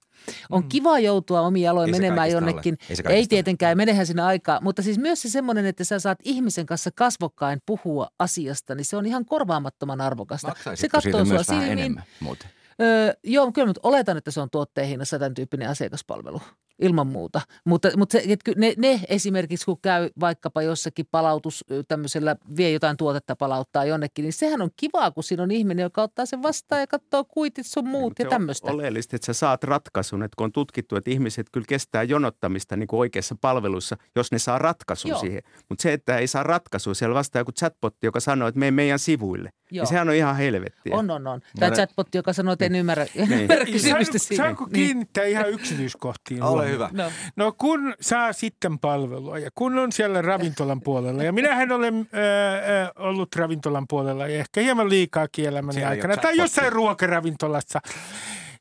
On 0.51 0.62
mm. 0.62 0.69
kiva 0.69 0.99
joutua 0.99 1.41
omiin 1.41 1.71
aloihin 1.71 1.95
menemään 1.95 2.31
jonnekin. 2.31 2.79
Ei, 2.91 2.97
Ei 3.14 3.27
tietenkään, 3.27 3.77
menehän 3.77 4.07
siinä 4.07 4.27
aikaa. 4.27 4.61
Mutta 4.62 4.83
siis 4.83 4.99
myös 4.99 5.23
se 5.23 5.29
semmoinen, 5.29 5.67
että 5.67 5.85
sä 5.85 5.99
saat 5.99 6.19
ihmisen 6.25 6.67
kanssa 6.67 6.91
kasvokkain 6.95 7.61
puhua 7.67 8.09
asiasta, 8.19 8.75
niin 8.75 8.85
se 8.85 8.97
on 8.97 9.07
ihan 9.07 9.25
korvaamattoman 9.25 10.01
arvokasta. 10.01 10.55
se 10.75 10.88
katsoo 10.88 11.25
sua 11.25 11.43
silmiin. 11.43 11.73
Enemmän, 11.73 12.05
muuten? 12.21 12.51
Öö, 12.81 13.12
joo, 13.25 13.53
kyllä 13.53 13.67
mutta 13.67 13.81
oletan, 13.83 14.17
että 14.17 14.31
se 14.31 14.41
on 14.41 14.51
tuotteen 14.51 14.88
hinnassa 14.88 15.19
tämän 15.19 15.35
tyyppinen 15.35 15.69
asiakaspalvelu 15.69 16.41
ilman 16.79 17.07
muuta. 17.07 17.41
Mutta, 17.64 17.88
mutta 17.97 18.12
se, 18.12 18.25
että 18.29 18.53
ne, 18.57 18.75
ne 18.77 19.01
esimerkiksi, 19.09 19.67
kun 19.67 19.81
käy 19.83 20.11
vaikkapa 20.21 20.62
jossakin 20.62 21.07
palautus 21.11 21.64
tämmöisellä, 21.88 22.37
vie 22.57 22.71
jotain 22.71 22.97
tuotetta 22.97 23.37
palauttaa 23.37 23.85
jonnekin, 23.85 24.23
niin 24.23 24.33
sehän 24.33 24.62
on 24.62 24.71
kivaa, 24.77 25.11
kun 25.11 25.23
siinä 25.23 25.43
on 25.43 25.51
ihminen, 25.51 25.83
joka 25.83 26.03
ottaa 26.03 26.27
sen 26.27 26.43
vastaan 26.43 26.81
ja 26.81 26.87
katsoo 26.87 27.25
kuitit 27.25 27.67
sun 27.67 27.88
muut 27.88 28.19
ja, 28.19 28.25
ja 28.25 28.31
tämmöistä. 28.31 28.69
On 28.69 28.75
oleellista, 28.75 29.17
että 29.17 29.27
sä 29.27 29.33
saat 29.33 29.64
ratkaisun, 29.64 30.23
että 30.23 30.35
kun 30.37 30.45
on 30.45 30.53
tutkittu, 30.53 30.97
että 30.97 31.11
ihmiset 31.11 31.47
kyllä 31.53 31.67
kestää 31.69 32.03
jonottamista 32.03 32.77
niin 32.77 32.87
kuin 32.87 33.01
oikeassa 33.01 33.37
palvelussa, 33.41 33.97
jos 34.17 34.33
ne 34.33 34.38
saa 34.38 34.59
ratkaisun 34.59 35.09
Joo. 35.09 35.21
siihen. 35.21 35.43
Mutta 35.69 35.83
se, 35.83 35.93
että 35.93 36.19
ei 36.19 36.27
saa 36.27 36.43
ratkaisua, 36.43 36.95
siellä 36.95 37.14
vastaa 37.14 37.41
joku 37.41 37.53
chatbotti, 37.53 38.07
joka 38.07 38.21
sanoo, 38.21 38.49
että 38.49 38.59
mene 38.59 38.71
meidän 38.71 38.99
sivuille. 38.99 39.51
Joo. 39.71 39.83
Ja 39.83 39.87
sehän 39.87 40.09
on 40.09 40.14
ihan 40.14 40.37
helvettiä. 40.37 40.97
On, 40.97 41.11
on, 41.11 41.27
on. 41.27 41.41
Tämä 41.59 41.75
chatbotti, 41.75 42.19
joka 42.19 42.33
sanoo, 42.33 42.53
että 42.53 42.64
en 42.64 42.75
ymmärrä, 42.75 43.07
niin. 43.14 43.33
ymmärrä 43.33 43.67
kysymystä 43.73 44.19
siinä. 44.19 44.45
Saanko 44.45 44.67
kiinnittää 44.67 45.25
niin. 45.25 45.33
ihan 45.33 45.51
yksityiskohtiin? 45.51 46.43
Ole 46.43 46.67
hyvä. 46.68 46.90
No. 46.92 47.11
no 47.37 47.52
kun 47.52 47.94
saa 48.00 48.33
sitten 48.33 48.78
palvelua 48.78 49.38
ja 49.38 49.50
kun 49.54 49.78
on 49.78 49.92
siellä 49.92 50.22
ravintolan 50.22 50.81
puolella 50.81 51.22
ja 51.22 51.33
minähän 51.33 51.72
olen 51.72 51.94
äh, 52.00 52.90
ollut 52.96 53.37
ravintolan 53.37 53.85
puolella 53.88 54.26
ja 54.26 54.38
ehkä 54.38 54.61
hieman 54.61 54.88
liikaa 54.88 55.26
elämäni 55.38 55.85
aikana 55.85 56.16
tai 56.16 56.37
jossain 56.37 56.72
ruokaravintolassa. 56.72 57.81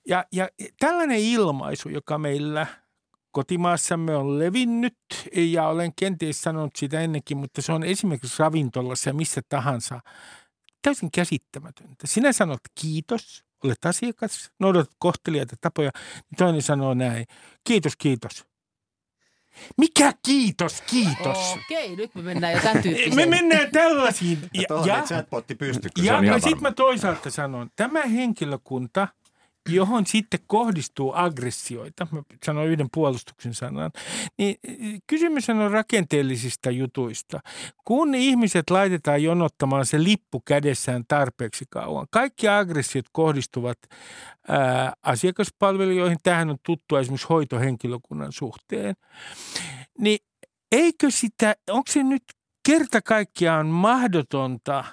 Ja, 0.07 0.25
ja 0.31 0.47
tällainen 0.79 1.19
ilmaisu, 1.19 1.89
joka 1.89 2.17
meillä 2.17 2.67
kotimaassamme 3.31 4.15
on 4.15 4.39
levinnyt 4.39 4.97
ja 5.35 5.67
olen 5.67 5.91
kenties 5.95 6.41
sanonut 6.41 6.75
sitä 6.75 7.01
ennenkin, 7.01 7.37
mutta 7.37 7.61
se 7.61 7.71
on 7.71 7.83
esimerkiksi 7.83 8.35
ravintolassa 8.39 9.09
ja 9.09 9.13
missä 9.13 9.41
tahansa 9.49 9.99
täysin 10.81 11.11
käsittämätöntä. 11.11 12.07
Sinä 12.07 12.31
sanot 12.31 12.59
kiitos, 12.81 13.46
olet 13.63 13.85
asiakas, 13.85 14.51
noudatat 14.59 14.95
kohteliaita 14.99 15.55
tapoja, 15.61 15.91
niin 16.15 16.37
toinen 16.37 16.61
sanoo 16.61 16.93
näin, 16.93 17.25
kiitos, 17.63 17.95
kiitos. 17.95 18.45
Mikä 19.77 20.13
kiitos, 20.25 20.81
kiitos? 20.81 21.37
Okei, 21.53 21.95
nyt 21.95 22.15
me 22.15 22.21
mennään 22.21 22.53
jo 22.53 22.59
tämän 22.59 22.83
tyyppiseen. 22.83 23.15
Me 23.15 23.25
mennään 23.25 23.71
tällaisiin. 23.71 24.39
Ja, 24.53 24.61
ja, 24.85 25.03
ja 25.09 25.23
ja, 26.03 26.23
ja 26.23 26.39
sitten 26.39 26.61
mä 26.61 26.71
toisaalta 26.71 27.29
sanon, 27.31 27.69
tämä 27.75 28.01
henkilökunta– 28.01 29.07
johon 29.67 30.05
sitten 30.05 30.39
kohdistuu 30.47 31.11
aggressioita, 31.15 32.07
mä 32.11 32.21
sanon 32.45 32.67
yhden 32.67 32.87
puolustuksen 32.93 33.53
sanan, 33.53 33.91
niin 34.37 34.55
kysymys 35.07 35.49
on 35.49 35.71
rakenteellisista 35.71 36.71
jutuista. 36.71 37.39
Kun 37.85 38.15
ihmiset 38.15 38.69
laitetaan 38.69 39.23
jonottamaan 39.23 39.85
se 39.85 40.03
lippu 40.03 40.41
kädessään 40.45 41.03
tarpeeksi 41.07 41.65
kauan, 41.69 42.07
kaikki 42.11 42.47
aggressiot 42.47 43.05
kohdistuvat 43.11 43.77
ää, 44.47 44.93
asiakaspalvelijoihin. 45.03 46.17
Tähän 46.23 46.49
on 46.49 46.57
tuttua 46.65 46.99
esimerkiksi 46.99 47.27
hoitohenkilökunnan 47.27 48.31
suhteen. 48.31 48.95
Niin 49.99 50.19
eikö 50.71 51.11
sitä, 51.11 51.55
onko 51.69 51.91
se 51.91 52.03
nyt 52.03 52.23
kerta 52.67 53.01
kaikkiaan 53.01 53.67
mahdotonta 53.67 54.83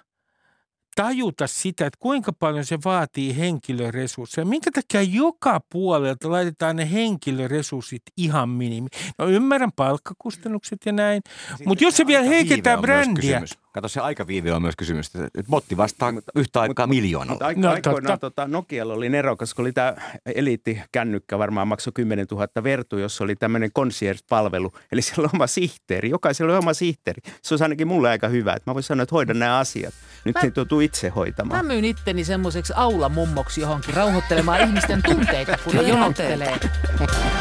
tajuta 0.95 1.47
sitä, 1.47 1.87
että 1.87 1.99
kuinka 2.01 2.33
paljon 2.33 2.65
se 2.65 2.79
vaatii 2.85 3.39
henkilöresursseja. 3.39 4.45
Minkä 4.45 4.71
takia 4.71 5.03
joka 5.03 5.61
puolelta 5.71 6.31
laitetaan 6.31 6.77
ne 6.77 6.93
henkilöresurssit 6.93 8.03
ihan 8.17 8.49
minimi. 8.49 8.89
No 9.19 9.29
ymmärrän 9.29 9.73
palkkakustannukset 9.73 10.79
ja 10.87 10.93
näin, 10.93 11.23
mutta 11.67 11.85
jos 11.85 11.97
se 11.97 12.07
vielä 12.07 12.25
heikentää 12.25 12.77
brändiä. 12.79 13.43
Kato, 13.75 13.89
se 13.89 14.01
aikaviive 14.01 14.53
on 14.53 14.63
myös 14.63 14.77
kysymys. 14.77 15.07
Että 15.07 15.51
botti 15.51 15.77
vastaa 15.77 16.13
yhtä 16.35 16.61
aikaa 16.61 16.87
miljoonalla. 16.87 17.33
Mutta 17.33 17.47
aiko, 17.47 17.61
no, 17.61 17.71
aikoinaan 17.71 18.19
tota, 18.19 18.49
Nokialla 18.49 18.95
oli 18.95 19.09
nerokas, 19.09 19.55
kun 19.55 19.63
oli 19.63 19.73
tämä 19.73 19.95
eliittikännykkä, 20.35 21.39
varmaan 21.39 21.69
maksoi 21.69 21.93
10 21.93 22.27
000 22.31 22.49
vertu, 22.63 22.99
jossa 22.99 23.25
oli 23.25 23.37
tämmöinen 23.37 23.73
concierge-palvelu. 23.73 24.73
Eli 24.93 25.03
siellä 25.03 25.25
on 25.25 25.31
oma 25.35 25.47
sihteeri. 25.47 26.11
Jokaisella 26.11 26.53
on 26.53 26.59
oma 26.59 26.75
sihteeri. 26.75 27.23
Se 27.43 27.55
on 27.55 27.63
ainakin 27.63 27.89
mulle 27.89 28.11
aika 28.11 28.29
hyvä, 28.29 28.53
että 28.53 28.71
mä 28.71 28.75
voin 28.75 28.83
sanoa, 28.83 29.03
että 29.03 29.15
hoidan 29.15 29.39
nämä 29.39 29.59
asiat. 29.59 29.95
Nyt 30.25 30.35
mä, 30.43 30.51
tuntuu 30.51 30.81
itse 30.81 31.09
hoitamaan. 31.09 31.67
Mä 31.67 31.73
myyn 31.73 31.85
itteni 31.85 32.25
semmoiseksi 32.25 32.73
aulamummoksi 32.77 33.61
johonkin 33.61 33.95
rauhoittelemaan 33.95 34.61
ihmisten 34.61 35.03
tunteita, 35.03 35.59
kun 35.65 35.75
ne 35.75 35.83
jonottelee. 35.83 36.59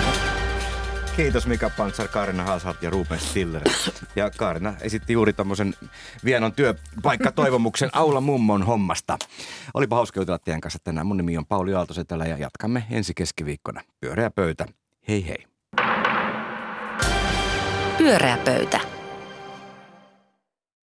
Kiitos 1.15 1.47
Mika 1.47 1.71
Pantsar, 1.77 2.07
Kaarina 2.07 2.43
Halsart 2.43 2.83
ja 2.83 2.89
Ruben 2.89 3.19
Stiller. 3.19 3.61
Ja 4.15 4.29
Kaarina 4.29 4.73
esitti 4.81 5.13
juuri 5.13 5.33
tämmöisen 5.33 5.73
vienon 6.25 6.53
työpaikkatoivomuksen 6.53 7.89
Aula 7.93 8.21
Mummon 8.21 8.63
hommasta. 8.63 9.17
Olipa 9.73 9.95
hauska 9.95 10.19
jutella 10.19 10.39
teidän 10.39 10.61
kanssa 10.61 10.79
tänään. 10.83 11.07
Mun 11.07 11.17
nimi 11.17 11.37
on 11.37 11.45
Pauli 11.45 11.73
Aaltosetälä 11.73 12.25
ja 12.25 12.37
jatkamme 12.37 12.83
ensi 12.91 13.13
keskiviikkona. 13.13 13.81
Pyöreä 13.99 14.29
pöytä. 14.31 14.65
Hei 15.07 15.27
hei. 15.27 15.45
Pyöreä 17.97 18.37
pöytä. 18.45 18.92